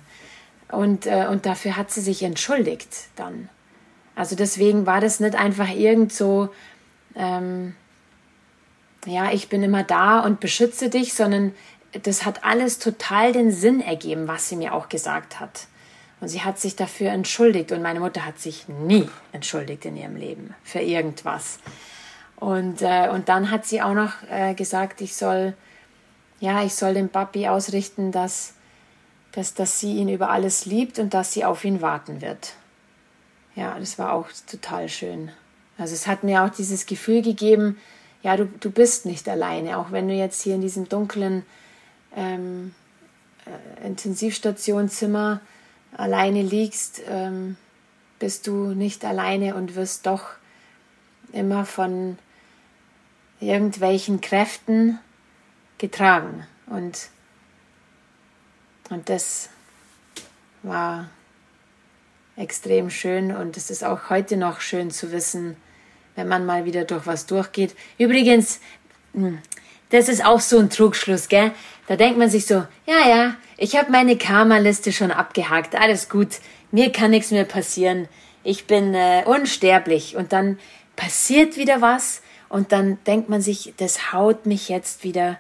[0.72, 3.50] Und, äh, und dafür hat sie sich entschuldigt dann.
[4.16, 6.50] Also deswegen war das nicht einfach irgend so,
[7.16, 7.76] ähm,
[9.06, 11.54] ja, ich bin immer da und beschütze dich, sondern
[12.04, 15.68] das hat alles total den Sinn ergeben, was sie mir auch gesagt hat.
[16.22, 20.16] Und sie hat sich dafür entschuldigt und meine Mutter hat sich nie entschuldigt in ihrem
[20.16, 21.60] Leben für irgendwas.
[22.38, 25.54] Und, äh, und dann hat sie auch noch äh, gesagt, ich soll,
[26.40, 28.54] ja, ich soll dem Papi ausrichten, dass,
[29.32, 32.54] dass, dass sie ihn über alles liebt und dass sie auf ihn warten wird.
[33.56, 35.32] Ja, das war auch total schön.
[35.78, 37.78] Also es hat mir auch dieses Gefühl gegeben,
[38.22, 41.46] ja, du, du bist nicht alleine, auch wenn du jetzt hier in diesem dunklen
[42.16, 42.74] ähm,
[43.46, 45.42] äh, Intensivstationzimmer
[45.96, 47.56] alleine liegst, ähm,
[48.20, 50.32] bist du nicht alleine und wirst doch
[51.32, 52.18] immer von
[53.40, 55.00] irgendwelchen Kräften
[55.86, 56.48] getragen.
[56.68, 57.10] Und,
[58.90, 59.50] und das
[60.64, 61.10] war
[62.38, 65.56] extrem schön und es ist auch heute noch schön zu wissen,
[66.16, 67.76] wenn man mal wieder durch was durchgeht.
[67.98, 68.60] Übrigens,
[69.14, 69.40] hm,
[69.90, 71.52] das ist auch so ein Trugschluss, gell?
[71.88, 76.40] Da denkt man sich so, ja, ja, ich habe meine Karma-Liste schon abgehakt, alles gut,
[76.72, 78.10] mir kann nichts mehr passieren,
[78.44, 80.16] ich bin äh, unsterblich.
[80.16, 80.58] Und dann
[80.96, 85.38] passiert wieder was und dann denkt man sich, das haut mich jetzt wieder.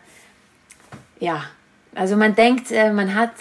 [1.19, 1.45] Ja,
[1.93, 3.31] also man denkt, äh, man hat,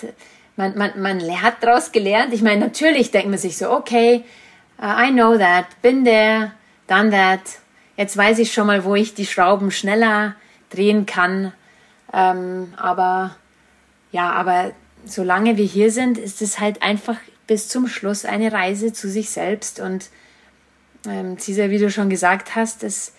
[0.56, 2.32] man, man, man hat daraus gelernt.
[2.32, 4.24] Ich meine, natürlich denkt man sich so, okay,
[4.80, 6.52] uh, I know that, been there,
[6.86, 7.40] done that.
[7.96, 10.34] Jetzt weiß ich schon mal, wo ich die Schrauben schneller
[10.70, 11.52] drehen kann.
[12.12, 13.36] Ähm, aber
[14.12, 14.72] ja, aber
[15.04, 17.16] solange wir hier sind, ist es halt einfach
[17.46, 19.80] bis zum Schluss eine Reise zu sich selbst.
[19.80, 20.08] Und
[21.06, 23.14] ähm, Cesar, wie du schon gesagt hast, ist,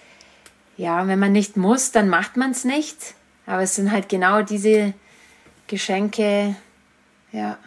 [0.78, 3.14] ja, wenn man nicht muss, dann macht man es nicht.
[3.46, 4.93] Aber es sind halt genau diese
[5.68, 6.56] Geschenke,
[7.32, 7.58] ja,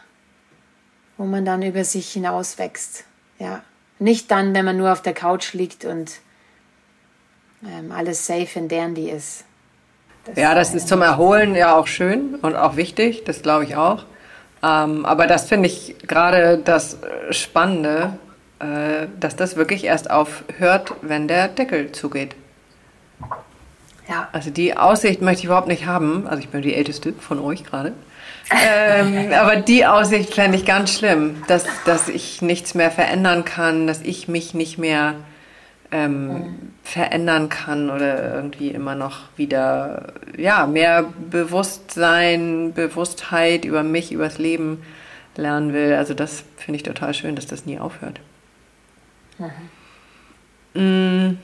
[1.16, 3.05] wo man dann über sich hinaus wächst.
[3.39, 3.62] Ja,
[3.99, 6.20] nicht dann, wenn man nur auf der Couch liegt und
[7.64, 9.45] ähm, alles safe and dandy ist.
[10.24, 13.76] Das ja, das ist zum Erholen ja auch schön und auch wichtig, das glaube ich
[13.76, 14.05] auch.
[14.62, 16.99] Ähm, aber das finde ich gerade das
[17.31, 18.18] Spannende,
[18.59, 22.35] äh, dass das wirklich erst aufhört, wenn der Deckel zugeht.
[24.09, 24.28] Ja.
[24.32, 26.26] Also die Aussicht möchte ich überhaupt nicht haben.
[26.26, 27.92] Also ich bin die Älteste von euch gerade.
[28.50, 33.86] ähm, aber die Aussicht fände ich ganz schlimm, dass, dass ich nichts mehr verändern kann,
[33.86, 35.14] dass ich mich nicht mehr
[35.90, 36.72] ähm, mhm.
[36.82, 44.38] verändern kann oder irgendwie immer noch wieder ja, mehr Bewusstsein, Bewusstheit über mich, über das
[44.38, 44.82] Leben
[45.36, 45.94] lernen will.
[45.94, 48.20] Also das finde ich total schön, dass das nie aufhört.
[49.38, 49.50] Mhm.
[50.74, 51.38] Mm.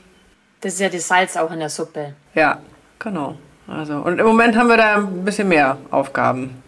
[0.65, 2.15] Das ist ja das Salz auch in der Suppe.
[2.33, 2.57] Ja,
[2.97, 3.37] genau.
[3.67, 6.63] Also, und im Moment haben wir da ein bisschen mehr Aufgaben.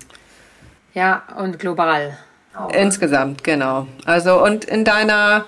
[0.93, 2.15] Ja, und global.
[2.55, 2.69] Auch.
[2.69, 3.87] Insgesamt, genau.
[4.05, 5.45] Also, und in deiner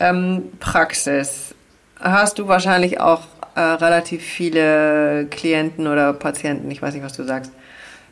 [0.00, 1.54] ähm, Praxis
[2.00, 3.20] hast du wahrscheinlich auch
[3.54, 7.52] äh, relativ viele Klienten oder Patienten, ich weiß nicht, was du sagst,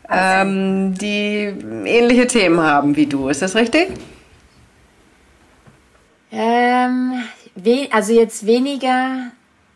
[0.09, 1.53] ähm, die
[1.85, 3.29] ähnliche Themen haben wie du.
[3.29, 3.89] Ist das richtig?
[6.31, 7.25] Ähm,
[7.91, 9.33] also jetzt weniger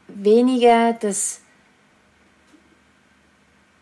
[0.09, 1.41] weniger das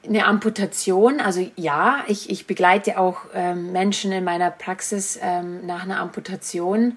[0.04, 1.20] eine Amputation.
[1.20, 6.96] Also ja, ich, ich begleite auch ähm, Menschen in meiner Praxis ähm, nach einer Amputation.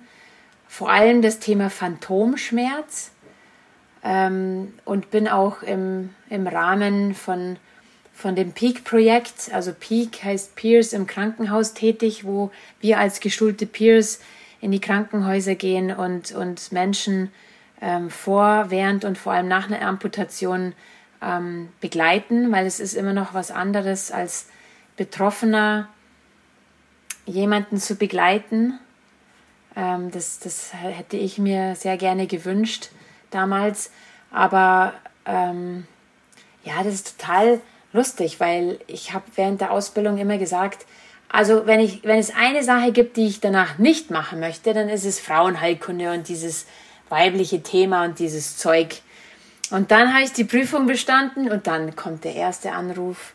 [0.67, 3.11] Vor allem das Thema Phantomschmerz.
[4.03, 7.57] Ähm, und bin auch im, im Rahmen von,
[8.13, 14.19] von dem Peak-Projekt, also Peak heißt Peers im Krankenhaus tätig, wo wir als geschulte Peers
[14.61, 17.32] in die Krankenhäuser gehen und, und Menschen
[17.86, 20.73] ähm, vor, während und vor allem nach einer Amputation
[21.21, 24.47] ähm, begleiten, weil es ist immer noch was anderes als
[24.97, 25.88] Betroffener
[27.27, 28.79] jemanden zu begleiten.
[29.75, 32.89] Ähm, das, das hätte ich mir sehr gerne gewünscht
[33.29, 33.91] damals.
[34.31, 34.93] Aber
[35.27, 35.86] ähm,
[36.63, 37.61] ja, das ist total
[37.93, 40.88] lustig, weil ich habe während der Ausbildung immer gesagt,
[41.29, 44.89] also wenn, ich, wenn es eine Sache gibt, die ich danach nicht machen möchte, dann
[44.89, 46.65] ist es Frauenheilkunde und dieses
[47.10, 49.01] weibliche Thema und dieses Zeug.
[49.72, 53.34] Und dann habe ich die Prüfung bestanden und dann kommt der erste Anruf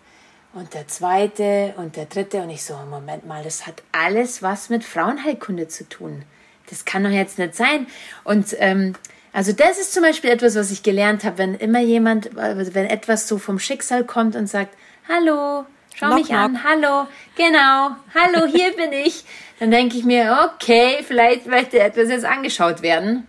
[0.53, 4.69] und der zweite und der dritte und ich so, Moment mal, das hat alles was
[4.69, 6.25] mit Frauenheilkunde zu tun.
[6.69, 7.87] Das kann doch jetzt nicht sein.
[8.25, 8.95] Und ähm,
[9.33, 12.87] also das ist zum Beispiel etwas, was ich gelernt habe, wenn immer jemand, also wenn
[12.87, 14.77] etwas so vom Schicksal kommt und sagt,
[15.09, 15.65] hallo,
[15.95, 16.39] schau knock, mich knock.
[16.39, 17.07] an, hallo,
[17.37, 19.25] genau, hallo, hier bin ich,
[19.61, 23.27] dann denke ich mir, okay, vielleicht möchte etwas jetzt angeschaut werden.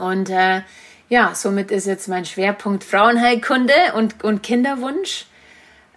[0.00, 0.62] Und äh,
[1.08, 5.26] ja, somit ist jetzt mein Schwerpunkt Frauenheilkunde und, und Kinderwunsch.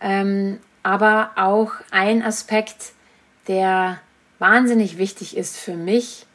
[0.02, 2.92] Ähm, aber auch ein Aspekt,
[3.48, 4.00] der
[4.40, 6.26] wahnsinnig wichtig ist für mich,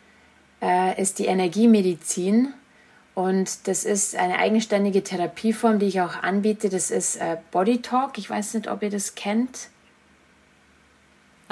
[0.62, 2.55] äh, ist die Energiemedizin.
[3.14, 6.69] Und das ist eine eigenständige Therapieform, die ich auch anbiete.
[6.69, 8.16] Das ist äh, Body Talk.
[8.16, 9.69] Ich weiß nicht, ob ihr das kennt.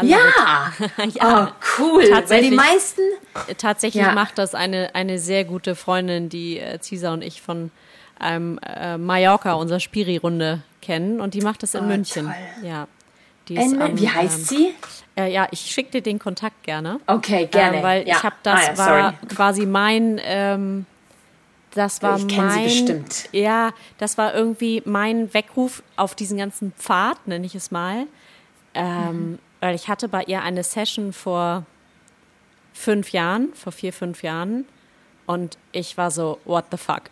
[0.03, 0.19] Ja.
[1.15, 1.49] ja.
[1.49, 2.05] Oh, cool.
[2.29, 3.01] Weil die meisten.
[3.59, 4.13] Tatsächlich ja.
[4.13, 7.71] macht das eine, eine sehr gute Freundin, die äh, Cisa und ich von
[8.21, 11.21] ähm, äh, Mallorca, unserer Spiri-Runde kennen.
[11.21, 12.27] Und die macht das in oh, München.
[12.27, 12.69] Toll.
[12.69, 12.89] Ja.
[13.49, 14.75] Die ist, ähm, wie heißt ähm, sie?
[15.17, 17.01] Äh, ja, ich schicke dir den Kontakt gerne.
[17.07, 17.79] Okay, gerne.
[17.79, 18.17] Äh, weil ja.
[18.17, 20.21] ich habe das ah, ja, war quasi mein.
[20.23, 20.87] Ähm,
[21.73, 23.29] das war ich mein, sie bestimmt.
[23.33, 28.07] Ja, das war irgendwie mein Weckruf auf diesen ganzen Pfad, nenne ich es mal.
[28.75, 31.65] Ähm, mhm weil ich hatte bei ihr eine Session vor
[32.73, 34.67] fünf Jahren, vor vier, fünf Jahren.
[35.27, 37.03] Und ich war so, what the fuck?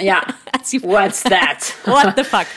[0.00, 0.22] Ja,
[0.82, 1.74] what's that?
[1.84, 2.46] what the fuck?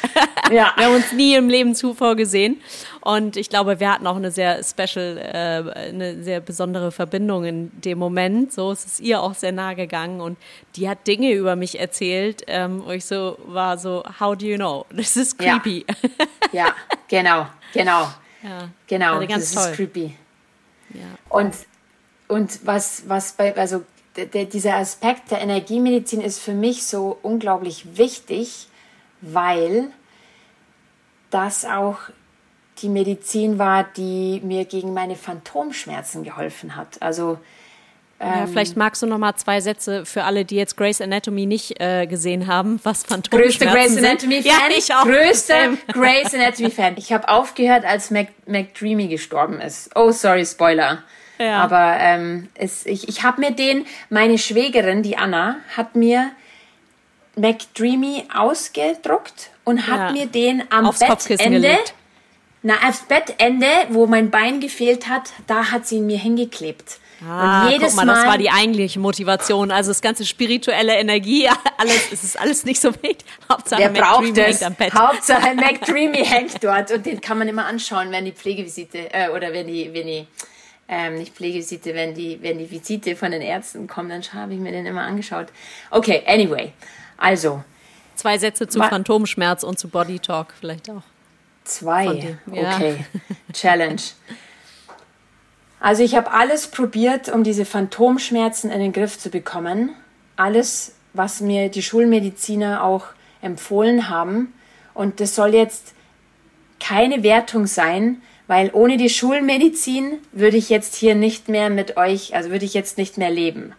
[0.51, 0.73] Ja.
[0.77, 2.61] Wir haben uns nie im Leben zuvor gesehen.
[3.01, 7.71] Und ich glaube, wir hatten auch eine sehr special, äh, eine sehr besondere Verbindung in
[7.81, 8.53] dem Moment.
[8.53, 10.37] So es ist ihr auch sehr nahe gegangen und
[10.75, 14.57] die hat Dinge über mich erzählt, ähm, wo ich so war so, how do you
[14.57, 14.85] know?
[14.91, 15.53] Das ist Ja.
[15.57, 15.83] creepy.
[16.51, 16.75] Ja,
[17.07, 18.07] genau, genau.
[18.45, 18.69] Ja.
[18.87, 19.71] Genau, Also ganz das toll.
[19.71, 20.15] ist creepy.
[20.93, 21.01] Ja.
[21.29, 21.55] Und,
[22.27, 23.83] und was, was bei, also
[24.15, 28.67] der, dieser Aspekt der Energiemedizin ist für mich so unglaublich wichtig,
[29.21, 29.89] weil
[31.31, 31.97] das auch
[32.79, 37.01] die Medizin war, die mir gegen meine Phantomschmerzen geholfen hat.
[37.01, 37.39] Also
[38.19, 41.79] Ja, vielleicht magst du noch mal zwei Sätze für alle, die jetzt Grey's Anatomy nicht
[41.81, 44.05] äh, gesehen haben, was größte Phantomschmerzen Grey's sind.
[44.05, 44.51] Anatomy Fan.
[44.71, 45.03] Ja, ich auch.
[45.03, 45.53] Größte.
[45.91, 46.95] Grey's Anatomy Fan.
[46.97, 49.89] Ich habe aufgehört, als Mac, McDreamy gestorben ist.
[49.95, 51.03] Oh, sorry, Spoiler.
[51.37, 51.61] Ja.
[51.61, 56.31] Aber ähm, es, ich, ich habe mir den, meine Schwägerin, die Anna, hat mir
[57.35, 60.11] McDreamy ausgedruckt und hat Ja.
[60.13, 61.77] mir den am Aufs Bettende,
[62.63, 66.99] na, aufs Bettende, wo mein Bein gefehlt hat, da hat sie ihn mir hingeklebt.
[67.27, 69.71] Ah, und jedes guck mal, das Mal, war die eigentliche Motivation.
[69.71, 71.47] Also das ganze spirituelle Energie,
[71.77, 73.25] alles, es ist alles nicht so wichtig.
[73.49, 74.93] Hauptsache braucht McDreamy hängt am Bett.
[74.93, 79.53] Hauptsache McDreamy hängt dort und den kann man immer anschauen, wenn die Pflegevisite äh, oder
[79.53, 80.27] wenn die, wenn die
[80.87, 84.59] ähm, nicht Pflegevisite, wenn die, wenn die Visite von den Ärzten kommt, dann habe ich
[84.59, 85.47] mir den immer angeschaut.
[85.89, 86.73] Okay, anyway,
[87.17, 87.63] also
[88.15, 91.01] Zwei Sätze zu Phantomschmerz und zu Body Talk vielleicht auch.
[91.65, 92.37] zwei.
[92.49, 93.05] Okay,
[93.51, 94.01] Challenge.
[95.85, 99.91] Also ich habe alles probiert, um diese Phantomschmerzen in den Griff zu bekommen.
[100.35, 103.05] Alles, was mir die Schulmediziner auch
[103.43, 104.51] empfohlen haben.
[104.95, 105.93] Und das soll jetzt
[106.79, 112.33] keine Wertung sein, weil ohne die Schulmedizin würde ich jetzt hier nicht mehr mit euch,
[112.33, 113.73] also würde ich jetzt nicht mehr leben.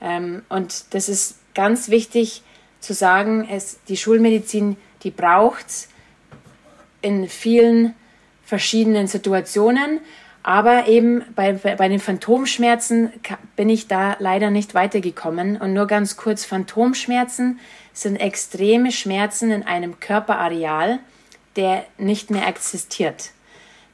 [0.00, 2.44] Ähm, und das ist ganz wichtig
[2.78, 5.88] zu sagen, es, die Schulmedizin, die braucht's
[7.02, 7.96] in vielen
[8.44, 9.98] verschiedenen Situationen.
[10.42, 13.12] Aber eben bei, bei den Phantomschmerzen
[13.56, 15.58] bin ich da leider nicht weitergekommen.
[15.58, 17.60] Und nur ganz kurz, Phantomschmerzen
[17.92, 21.00] sind extreme Schmerzen in einem Körperareal,
[21.56, 23.32] der nicht mehr existiert.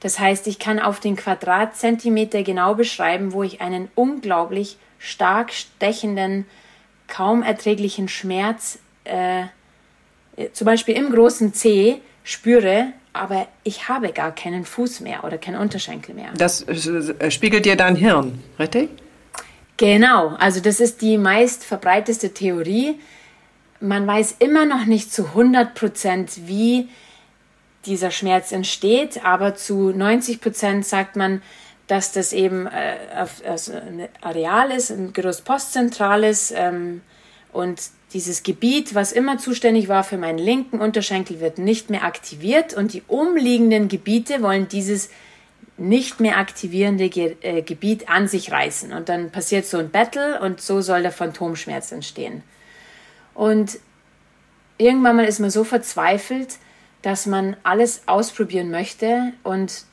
[0.00, 6.46] Das heißt, ich kann auf den Quadratzentimeter genau beschreiben, wo ich einen unglaublich stark stechenden,
[7.08, 9.46] kaum erträglichen Schmerz, äh,
[10.52, 15.56] zum Beispiel im großen C, spüre, aber ich habe gar keinen Fuß mehr oder keinen
[15.56, 16.30] Unterschenkel mehr.
[16.36, 18.90] Das äh, spiegelt dir dein Hirn, richtig?
[19.76, 22.98] Genau, also das ist die meist verbreiteste Theorie.
[23.80, 26.88] Man weiß immer noch nicht zu 100 Prozent, wie
[27.84, 31.42] dieser Schmerz entsteht, aber zu 90 Prozent sagt man,
[31.86, 32.96] dass das eben äh,
[33.46, 37.02] also ein Areal ist, ein Gyros postzentrales ähm,
[37.52, 37.80] und
[38.12, 42.92] dieses Gebiet, was immer zuständig war für meinen linken Unterschenkel, wird nicht mehr aktiviert und
[42.92, 45.10] die umliegenden Gebiete wollen dieses
[45.78, 48.92] nicht mehr aktivierende Ge äh, Gebiet an sich reißen.
[48.92, 52.42] Und dann passiert so ein Battle und so soll der Phantomschmerz entstehen.
[53.34, 53.78] Und
[54.78, 56.56] irgendwann mal ist man so verzweifelt,
[57.02, 59.32] dass man alles ausprobieren möchte.
[59.42, 59.84] Und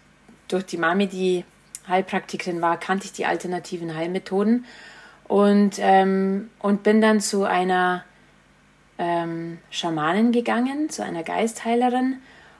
[0.47, 1.43] durch die Mami, die
[1.87, 4.65] Heilpraktikerin war, kannte ich die alternativen Heilmethoden.
[5.27, 8.03] Und, ähm, und bin dann zu einer
[8.97, 12.17] ähm, Schamanin gegangen, zu einer Geistheilerin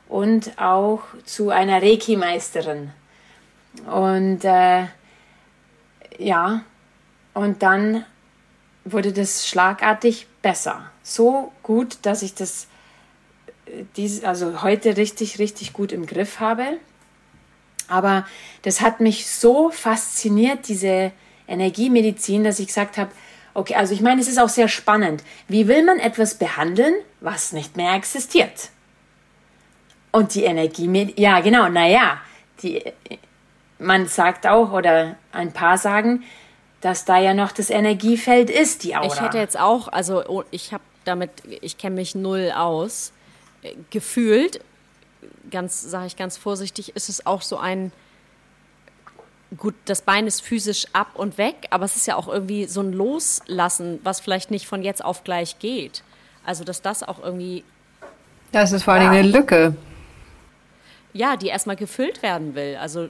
[0.08, 2.92] und auch zu einer Reiki-Meisterin.
[3.92, 4.86] Und äh,
[6.18, 6.64] ja,
[7.34, 8.06] und dann
[8.86, 10.92] wurde das schlagartig besser.
[11.04, 12.68] So gut, dass ich das
[13.98, 16.78] dies, also heute richtig, richtig gut im Griff habe.
[17.88, 18.26] Aber
[18.62, 21.12] das hat mich so fasziniert, diese
[21.48, 23.12] Energiemedizin, dass ich gesagt habe,
[23.54, 25.24] okay, also ich meine, es ist auch sehr spannend.
[25.48, 28.70] Wie will man etwas behandeln, was nicht mehr existiert?
[30.12, 32.20] Und die Energiemedizin, ja genau, naja,
[32.62, 32.84] die,
[33.80, 36.24] man sagt auch, oder ein paar sagen,
[36.82, 39.08] dass da ja noch das Energiefeld ist, die Aura.
[39.08, 41.32] Ich hätte jetzt auch, also oh, ich habe damit,
[41.62, 43.14] ich kenne mich null aus.
[43.90, 44.60] Gefühlt,
[45.50, 47.92] ganz, sage ich ganz vorsichtig, ist es auch so ein,
[49.58, 52.82] gut, das Bein ist physisch ab und weg, aber es ist ja auch irgendwie so
[52.82, 56.04] ein Loslassen, was vielleicht nicht von jetzt auf gleich geht.
[56.46, 57.64] Also, dass das auch irgendwie,
[58.52, 59.76] Das ist vor allen Dingen eine Lücke.
[61.14, 62.78] ja, die erstmal gefüllt werden will.
[62.82, 63.10] Also,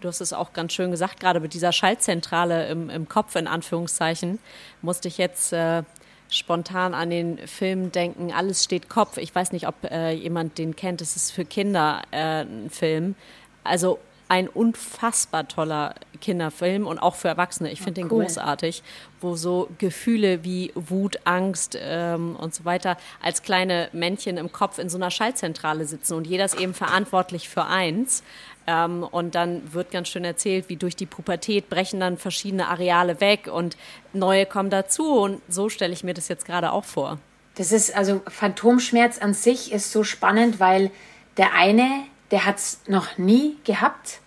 [0.00, 3.46] du hast es auch ganz schön gesagt, gerade mit dieser Schaltzentrale im, im Kopf, in
[3.46, 4.38] Anführungszeichen,
[4.82, 5.82] musste ich jetzt äh,
[6.28, 9.16] spontan an den Film denken, Alles steht Kopf.
[9.16, 13.14] Ich weiß nicht, ob äh, jemand den kennt, es ist für Kinder äh, ein Film.
[13.62, 13.98] Also
[14.28, 17.70] ein unfassbar toller Kinderfilm und auch für Erwachsene.
[17.70, 18.08] Ich finde oh, cool.
[18.10, 18.82] den großartig,
[19.20, 24.78] wo so Gefühle wie Wut, Angst ähm, und so weiter als kleine Männchen im Kopf
[24.78, 28.22] in so einer Schaltzentrale sitzen und jeder ist eben verantwortlich für eins.
[28.66, 33.20] Ähm, und dann wird ganz schön erzählt, wie durch die Pubertät brechen dann verschiedene Areale
[33.20, 33.76] weg und
[34.12, 35.18] neue kommen dazu.
[35.18, 37.18] Und so stelle ich mir das jetzt gerade auch vor.
[37.56, 40.90] Das ist also Phantomschmerz an sich ist so spannend, weil
[41.36, 41.88] der eine,
[42.34, 44.18] der hat es noch nie gehabt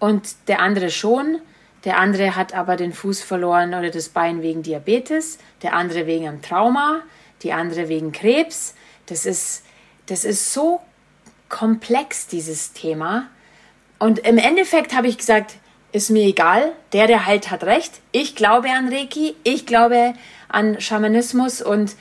[0.00, 1.38] und der andere schon.
[1.84, 6.26] Der andere hat aber den Fuß verloren oder das Bein wegen Diabetes, der andere wegen
[6.26, 7.02] einem Trauma,
[7.44, 8.74] die andere wegen Krebs.
[9.06, 9.62] Das ist,
[10.06, 10.80] das ist so
[11.48, 13.28] komplex, dieses Thema.
[14.00, 15.54] Und im Endeffekt habe ich gesagt,
[15.92, 18.00] ist mir egal, der, der halt hat recht.
[18.10, 20.14] Ich glaube an Reiki, ich glaube
[20.48, 21.94] an Schamanismus und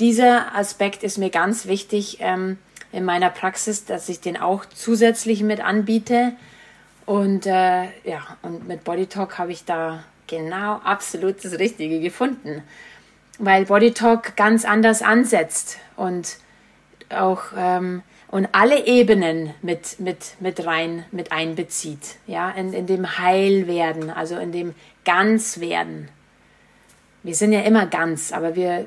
[0.00, 2.58] dieser Aspekt ist mir ganz wichtig ähm,
[2.92, 6.32] in meiner Praxis, dass ich den auch zusätzlich mit anbiete.
[7.04, 12.62] Und äh, ja, und mit Body Talk habe ich da genau absolut das Richtige gefunden.
[13.38, 16.38] Weil Body Talk ganz anders ansetzt und
[17.10, 22.16] auch ähm, und alle Ebenen mit, mit, mit rein, mit einbezieht.
[22.26, 24.74] Ja, in, in dem Heilwerden, also in dem
[25.04, 26.08] Ganzwerden.
[27.22, 28.86] Wir sind ja immer ganz, aber wir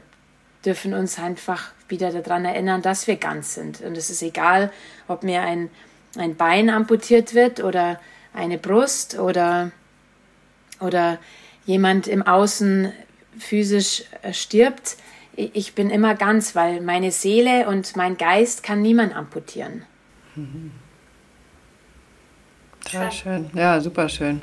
[0.66, 3.82] dürfen uns einfach wieder daran erinnern, dass wir ganz sind.
[3.82, 4.72] Und es ist egal,
[5.08, 5.70] ob mir ein,
[6.18, 8.00] ein Bein amputiert wird oder
[8.34, 9.72] eine Brust oder,
[10.80, 11.18] oder
[11.66, 12.92] jemand im Außen
[13.38, 14.98] physisch äh, stirbt.
[15.36, 19.84] Ich bin immer ganz, weil meine Seele und mein Geist kann niemand amputieren.
[22.90, 23.50] Sehr schön.
[23.54, 24.42] Ja, super schön.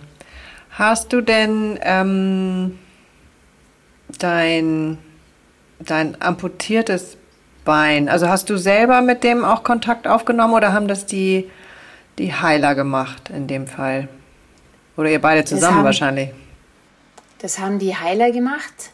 [0.70, 2.78] Hast du denn ähm,
[4.18, 4.98] dein
[5.78, 7.16] dein amputiertes
[7.64, 11.50] Bein, also hast du selber mit dem auch Kontakt aufgenommen oder haben das die,
[12.16, 14.08] die Heiler gemacht in dem Fall?
[14.96, 16.30] Oder ihr beide zusammen haben, wahrscheinlich?
[17.40, 18.92] Das haben die Heiler gemacht.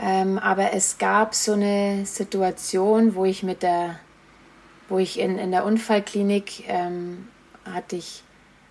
[0.00, 4.00] Ähm, aber es gab so eine Situation, wo ich mit der,
[4.88, 7.28] wo ich in, in der Unfallklinik ähm,
[7.64, 8.22] hatte ich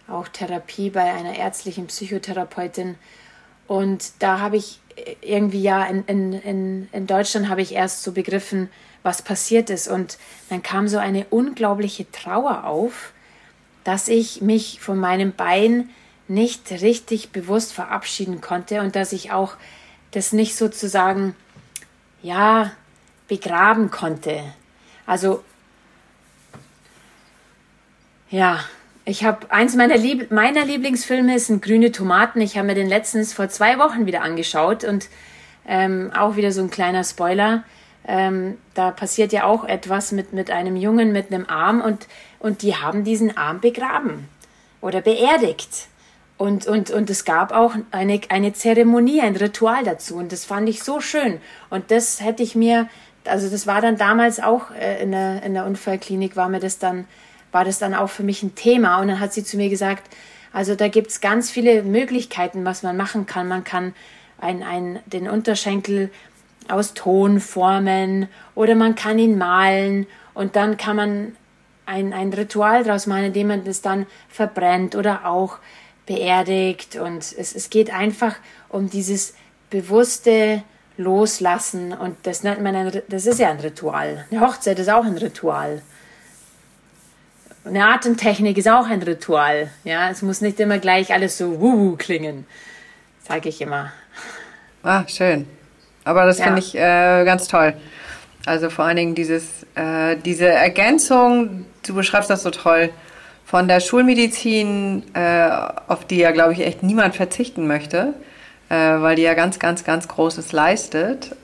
[0.07, 2.95] auch Therapie bei einer ärztlichen Psychotherapeutin.
[3.67, 4.79] Und da habe ich
[5.21, 8.69] irgendwie ja in, in, in, Deutschland habe ich erst so begriffen,
[9.03, 9.87] was passiert ist.
[9.87, 10.17] Und
[10.49, 13.13] dann kam so eine unglaubliche Trauer auf,
[13.83, 15.89] dass ich mich von meinem Bein
[16.27, 19.55] nicht richtig bewusst verabschieden konnte und dass ich auch
[20.11, 21.35] das nicht sozusagen,
[22.21, 22.71] ja,
[23.27, 24.41] begraben konnte.
[25.05, 25.43] Also,
[28.29, 28.59] ja,
[29.07, 32.41] ich habe eins meiner, Lieb meiner Lieblingsfilme sind Grüne Tomaten.
[32.41, 35.07] Ich habe mir den letztens vor zwei Wochen wieder angeschaut und
[35.65, 37.63] ähm, auch wieder so ein kleiner Spoiler.
[38.05, 42.05] Ähm, da passiert ja auch etwas mit, mit einem Jungen mit einem Arm und,
[42.39, 44.27] und die haben diesen Arm begraben
[44.81, 45.87] oder beerdigt.
[46.37, 50.17] Und, und, und es gab auch eine, eine Zeremonie, ein Ritual dazu.
[50.17, 51.39] Und das fand ich so schön.
[51.69, 52.89] Und das hätte ich mir,
[53.23, 56.77] also das war dann damals auch äh, in, der, in der Unfallklinik, war mir das
[56.77, 57.07] dann
[57.57, 59.01] war das dann auch für mich ein Thema.
[59.01, 60.13] Und dann hat sie zu mir gesagt,
[60.53, 63.47] also da gibt es ganz viele Möglichkeiten, was man machen kann.
[63.47, 63.95] Man kann
[64.39, 66.11] ein, ein, den Unterschenkel
[66.67, 70.05] aus Ton formen oder man kann ihn malen
[70.35, 71.35] und dann kann man
[71.87, 75.57] ein, ein Ritual daraus machen, indem man das dann verbrennt oder auch
[76.05, 76.95] beerdigt.
[76.95, 78.35] Und es, es geht einfach
[78.69, 79.33] um dieses
[79.71, 80.61] bewusste
[80.95, 84.27] Loslassen und das nennt man ein, das ist ja ein Ritual.
[84.29, 85.81] Eine Hochzeit ist auch ein Ritual.
[87.67, 89.69] Eine Atemtechnik ist auch ein Ritual.
[89.83, 92.45] Ja, es muss nicht immer gleich alles so wuhu klingen,
[93.27, 93.91] sage ich immer.
[94.83, 95.47] Ah, schön.
[96.05, 96.45] Aber das ja.
[96.45, 97.73] finde ich äh, ganz toll.
[98.45, 102.89] Also vor allen Dingen dieses, äh, diese Ergänzung, du beschreibst das so toll,
[103.43, 105.49] von der Schulmedizin, äh,
[105.87, 108.13] auf die ja, glaube ich, echt niemand verzichten möchte,
[108.69, 111.35] äh, weil die ja ganz, ganz, ganz Großes leistet.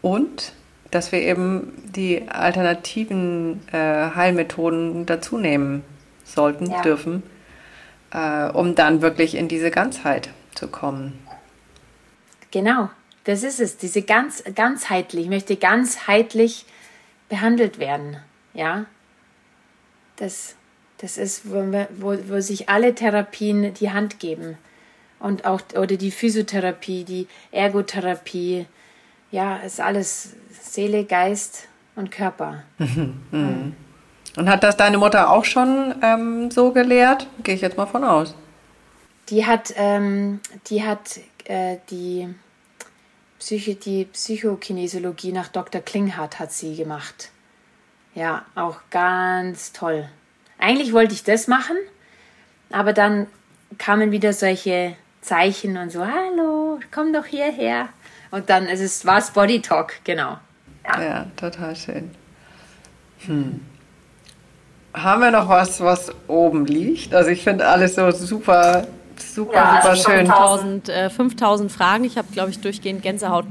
[0.00, 0.52] Und
[0.96, 3.76] dass wir eben die alternativen äh,
[4.14, 5.84] Heilmethoden dazu nehmen
[6.24, 6.80] sollten, ja.
[6.80, 7.22] dürfen,
[8.14, 11.18] äh, um dann wirklich in diese Ganzheit zu kommen.
[12.50, 12.88] Genau,
[13.24, 16.64] das ist es, diese ganz, ganzheitlich, ich möchte ganzheitlich
[17.28, 18.16] behandelt werden,
[18.54, 18.86] ja.
[20.16, 20.54] Das,
[20.96, 21.56] das ist, wo,
[21.98, 24.56] wo, wo sich alle Therapien die Hand geben.
[25.20, 28.64] Und auch, oder die Physiotherapie, die Ergotherapie,
[29.30, 30.34] ja, ist alles
[30.72, 32.62] Seele, Geist und Körper.
[32.78, 33.74] Mhm.
[34.36, 37.26] Und hat das deine Mutter auch schon ähm, so gelehrt?
[37.42, 38.34] Gehe ich jetzt mal von aus.
[39.30, 42.28] Die hat, ähm, die, hat äh, die,
[43.38, 45.80] Psycho, die Psychokinesiologie nach Dr.
[45.80, 47.30] Klinghardt hat sie gemacht.
[48.14, 50.08] Ja, auch ganz toll.
[50.58, 51.76] Eigentlich wollte ich das machen,
[52.70, 53.26] aber dann
[53.78, 57.88] kamen wieder solche Zeichen und so, hallo, komm doch hierher.
[58.30, 60.38] Und dann ist es, war es Body Talk, genau.
[60.86, 62.10] Ja, ja total schön.
[63.26, 63.60] Hm.
[64.94, 67.14] Haben wir noch was, was oben liegt?
[67.14, 70.26] Also ich finde alles so super, super, ja, super schön.
[70.26, 72.04] 5000, äh, 5000 Fragen.
[72.04, 73.44] Ich habe, glaube ich, durchgehend Gänsehaut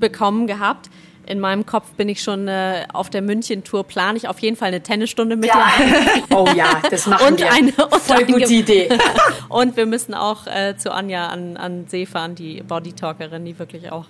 [0.00, 0.90] bekommen gehabt.
[1.26, 4.68] In meinem Kopf bin ich schon äh, auf der München-Tour, plane ich auf jeden Fall
[4.68, 5.70] eine Tennisstunde mit ja.
[5.76, 6.22] dir.
[6.34, 7.52] Oh ja, das machen und wir.
[7.52, 8.88] Eine, und Voll gute Idee.
[9.50, 13.92] und wir müssen auch äh, zu Anja an, an See fahren, die Bodytalkerin, die wirklich
[13.92, 14.06] auch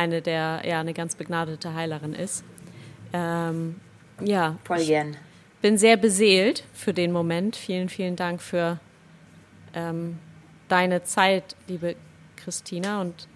[0.00, 2.42] eine der, ja, eine ganz begnadete Heilerin ist.
[3.12, 3.76] Ähm,
[4.22, 4.56] ja.
[4.64, 5.16] Voll gern.
[5.60, 7.54] Bin sehr beseelt für den Moment.
[7.54, 8.80] Vielen, vielen Dank für
[9.74, 10.18] ähm,
[10.68, 11.96] deine Zeit, liebe
[12.36, 13.28] Christina und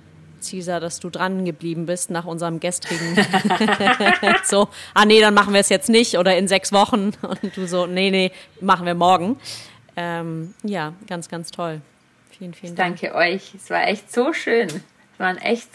[0.49, 3.15] Caesar, dass du dran geblieben bist nach unserem gestrigen
[4.45, 7.67] so, ah nee, dann machen wir es jetzt nicht oder in sechs Wochen und du
[7.67, 9.39] so, nee, nee, machen wir morgen.
[9.97, 11.83] Ähm, ja, ganz, ganz toll.
[12.31, 13.01] Vielen, vielen Dank.
[13.01, 13.55] Danke euch.
[13.55, 14.69] Es war echt so schön.
[15.19, 15.69] Waren echt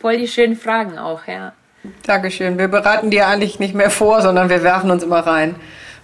[0.00, 1.52] voll die schönen Fragen auch, ja.
[2.04, 2.58] Dankeschön.
[2.58, 5.56] Wir bereiten die eigentlich nicht mehr vor, sondern wir werfen uns immer rein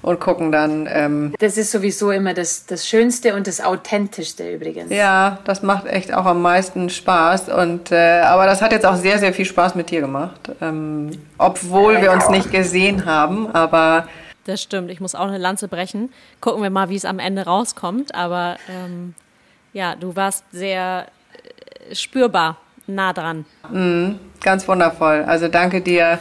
[0.02, 0.88] und gucken dann.
[0.90, 4.92] Ähm das ist sowieso immer das, das Schönste und das Authentischste übrigens.
[4.92, 7.48] Ja, das macht echt auch am meisten Spaß.
[7.48, 10.50] Und, äh, aber das hat jetzt auch sehr, sehr viel Spaß mit dir gemacht.
[10.60, 12.30] Ähm, obwohl ja, wir uns auch.
[12.30, 14.08] nicht gesehen haben, aber.
[14.44, 16.12] Das stimmt, ich muss auch eine Lanze brechen.
[16.40, 18.14] Gucken wir mal, wie es am Ende rauskommt.
[18.14, 19.14] Aber ähm,
[19.72, 21.06] ja, du warst sehr
[21.90, 22.56] äh, spürbar
[22.88, 23.44] nah dran.
[23.70, 25.24] Mhm, ganz wundervoll.
[25.26, 26.18] Also danke dir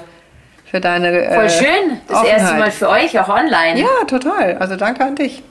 [0.65, 1.11] für deine.
[1.33, 2.01] Voll äh, schön.
[2.07, 2.39] Das Offenheit.
[2.39, 3.79] erste Mal für euch auch online.
[3.79, 4.57] Ja, total.
[4.57, 5.43] Also danke an dich.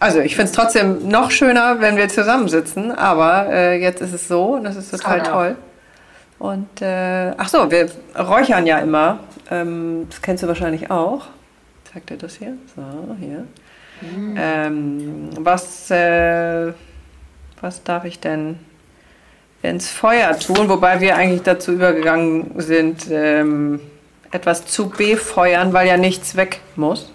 [0.00, 4.28] Also ich finde es trotzdem noch schöner, wenn wir zusammensitzen, aber äh, jetzt ist es
[4.28, 5.56] so und das ist total das toll.
[6.38, 9.20] Und äh, ach so, wir räuchern ja immer.
[9.50, 11.26] Ähm, das kennst du wahrscheinlich auch.
[11.90, 12.54] Zeigt dir das hier?
[12.74, 12.82] So,
[13.18, 13.46] hier.
[14.02, 14.34] Mm.
[14.36, 16.72] Ähm, was, äh,
[17.60, 18.58] was darf ich denn
[19.64, 23.80] ins Feuer tun, wobei wir eigentlich dazu übergegangen sind, ähm,
[24.30, 27.10] etwas zu befeuern, weil ja nichts weg muss,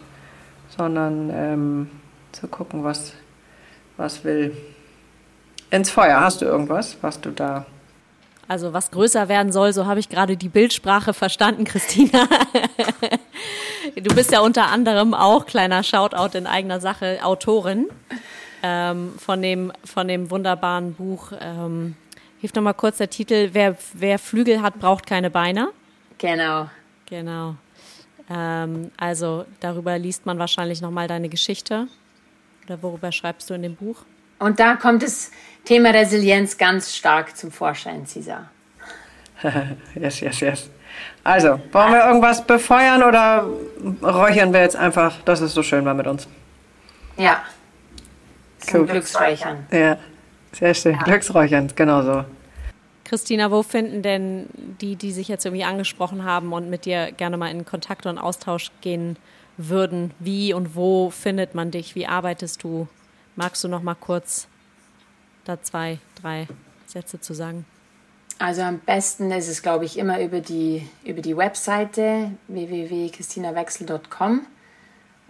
[0.75, 1.89] sondern ähm,
[2.31, 3.13] zu gucken, was,
[3.97, 4.55] was will.
[5.69, 7.65] Ins Feuer, hast du irgendwas, was du da.
[8.47, 12.27] Also was größer werden soll, so habe ich gerade die Bildsprache verstanden, Christina.
[13.95, 17.89] du bist ja unter anderem auch, kleiner Shoutout in eigener Sache, Autorin
[18.63, 21.95] ähm, von, dem, von dem wunderbaren Buch ähm,
[22.39, 23.49] Hilf noch mal kurz der Titel.
[23.51, 25.69] Wer, wer Flügel hat, braucht keine Beine.
[26.17, 26.69] Genau.
[27.05, 27.55] Genau.
[28.29, 31.87] Ähm, also darüber liest man wahrscheinlich noch mal deine Geschichte.
[32.65, 33.97] Oder worüber schreibst du in dem Buch?
[34.39, 35.31] Und da kommt das
[35.65, 38.49] Thema Resilienz ganz stark zum Vorschein, Cesar.
[39.95, 40.69] yes, yes, yes.
[41.23, 43.47] Also, wollen wir irgendwas befeuern oder
[44.01, 46.27] räuchern wir jetzt einfach, dass es so schön war mit uns?
[47.17, 47.43] Ja.
[48.59, 48.87] Zum cool.
[48.87, 49.67] Glücksräuchern.
[49.71, 49.97] Ja.
[50.51, 50.93] Sehr schön.
[50.93, 51.03] Ja.
[51.03, 52.25] Glücksräuchern, genau so.
[53.05, 54.45] Christina, wo finden denn
[54.81, 58.19] die, die sich jetzt irgendwie angesprochen haben und mit dir gerne mal in Kontakt und
[58.19, 59.17] Austausch gehen
[59.57, 61.95] würden, wie und wo findet man dich?
[61.95, 62.87] Wie arbeitest du?
[63.35, 64.47] Magst du noch mal kurz
[65.45, 66.47] da zwei, drei
[66.85, 67.65] Sätze zu sagen?
[68.37, 74.45] Also am besten ist es, glaube ich, immer über die, über die Webseite www.christinawechsel.com.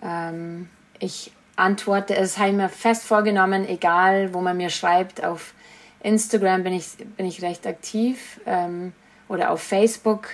[0.03, 2.15] Ähm, ich antworte.
[2.15, 5.23] Es habe ich mir fest vorgenommen, egal wo man mir schreibt.
[5.23, 5.53] Auf
[6.01, 8.93] Instagram bin ich, bin ich recht aktiv ähm,
[9.27, 10.29] oder auf Facebook.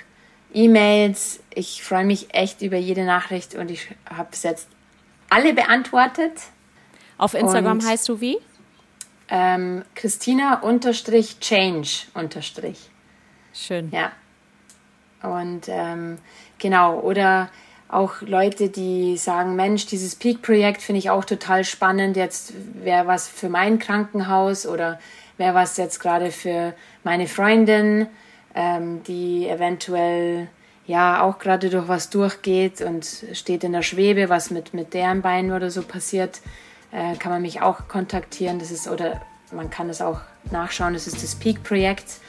[0.53, 1.41] E-Mails.
[1.53, 4.69] Ich freue mich echt über jede Nachricht und ich habe bis jetzt
[5.29, 6.33] alle beantwortet.
[7.17, 8.37] Auf Instagram und, heißt du wie?
[9.27, 12.89] Ähm, Christina unterstrich Change unterstrich.
[13.53, 13.91] Schön.
[13.91, 14.11] Ja.
[15.23, 16.19] Und ähm,
[16.59, 17.49] genau, oder
[17.87, 22.17] auch Leute, die sagen, Mensch, dieses Peak-Projekt finde ich auch total spannend.
[22.17, 24.99] Jetzt wäre was für mein Krankenhaus oder
[25.37, 26.73] wäre was jetzt gerade für
[27.03, 28.07] meine Freundin,
[28.55, 30.47] ähm, die eventuell
[30.87, 35.21] ja auch gerade durch was durchgeht und steht in der Schwebe, was mit, mit deren
[35.21, 36.41] Beinen oder so passiert,
[36.91, 38.59] äh, kann man mich auch kontaktieren.
[38.59, 39.21] Das ist, oder
[39.51, 40.21] man kann es auch
[40.51, 42.19] nachschauen, das ist das Peak-Projekt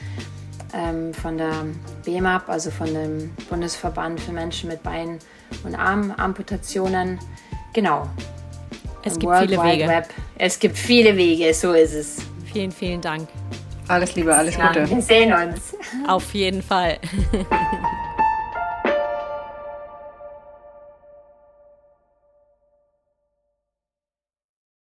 [0.73, 1.65] ähm, von der
[2.05, 5.19] BMAP, also von dem Bundesverband für Menschen mit Beinen-
[5.63, 7.19] und Armamputationen.
[7.73, 8.07] Genau.
[9.03, 9.87] Es Im gibt World viele Wide Wege.
[9.87, 10.09] Web.
[10.37, 12.17] Es gibt viele Wege, so ist es.
[12.51, 13.27] Vielen, vielen Dank.
[13.87, 14.89] Alles Liebe, alles Gute.
[14.89, 15.75] Wir sehen uns.
[16.07, 16.97] Auf jeden Fall.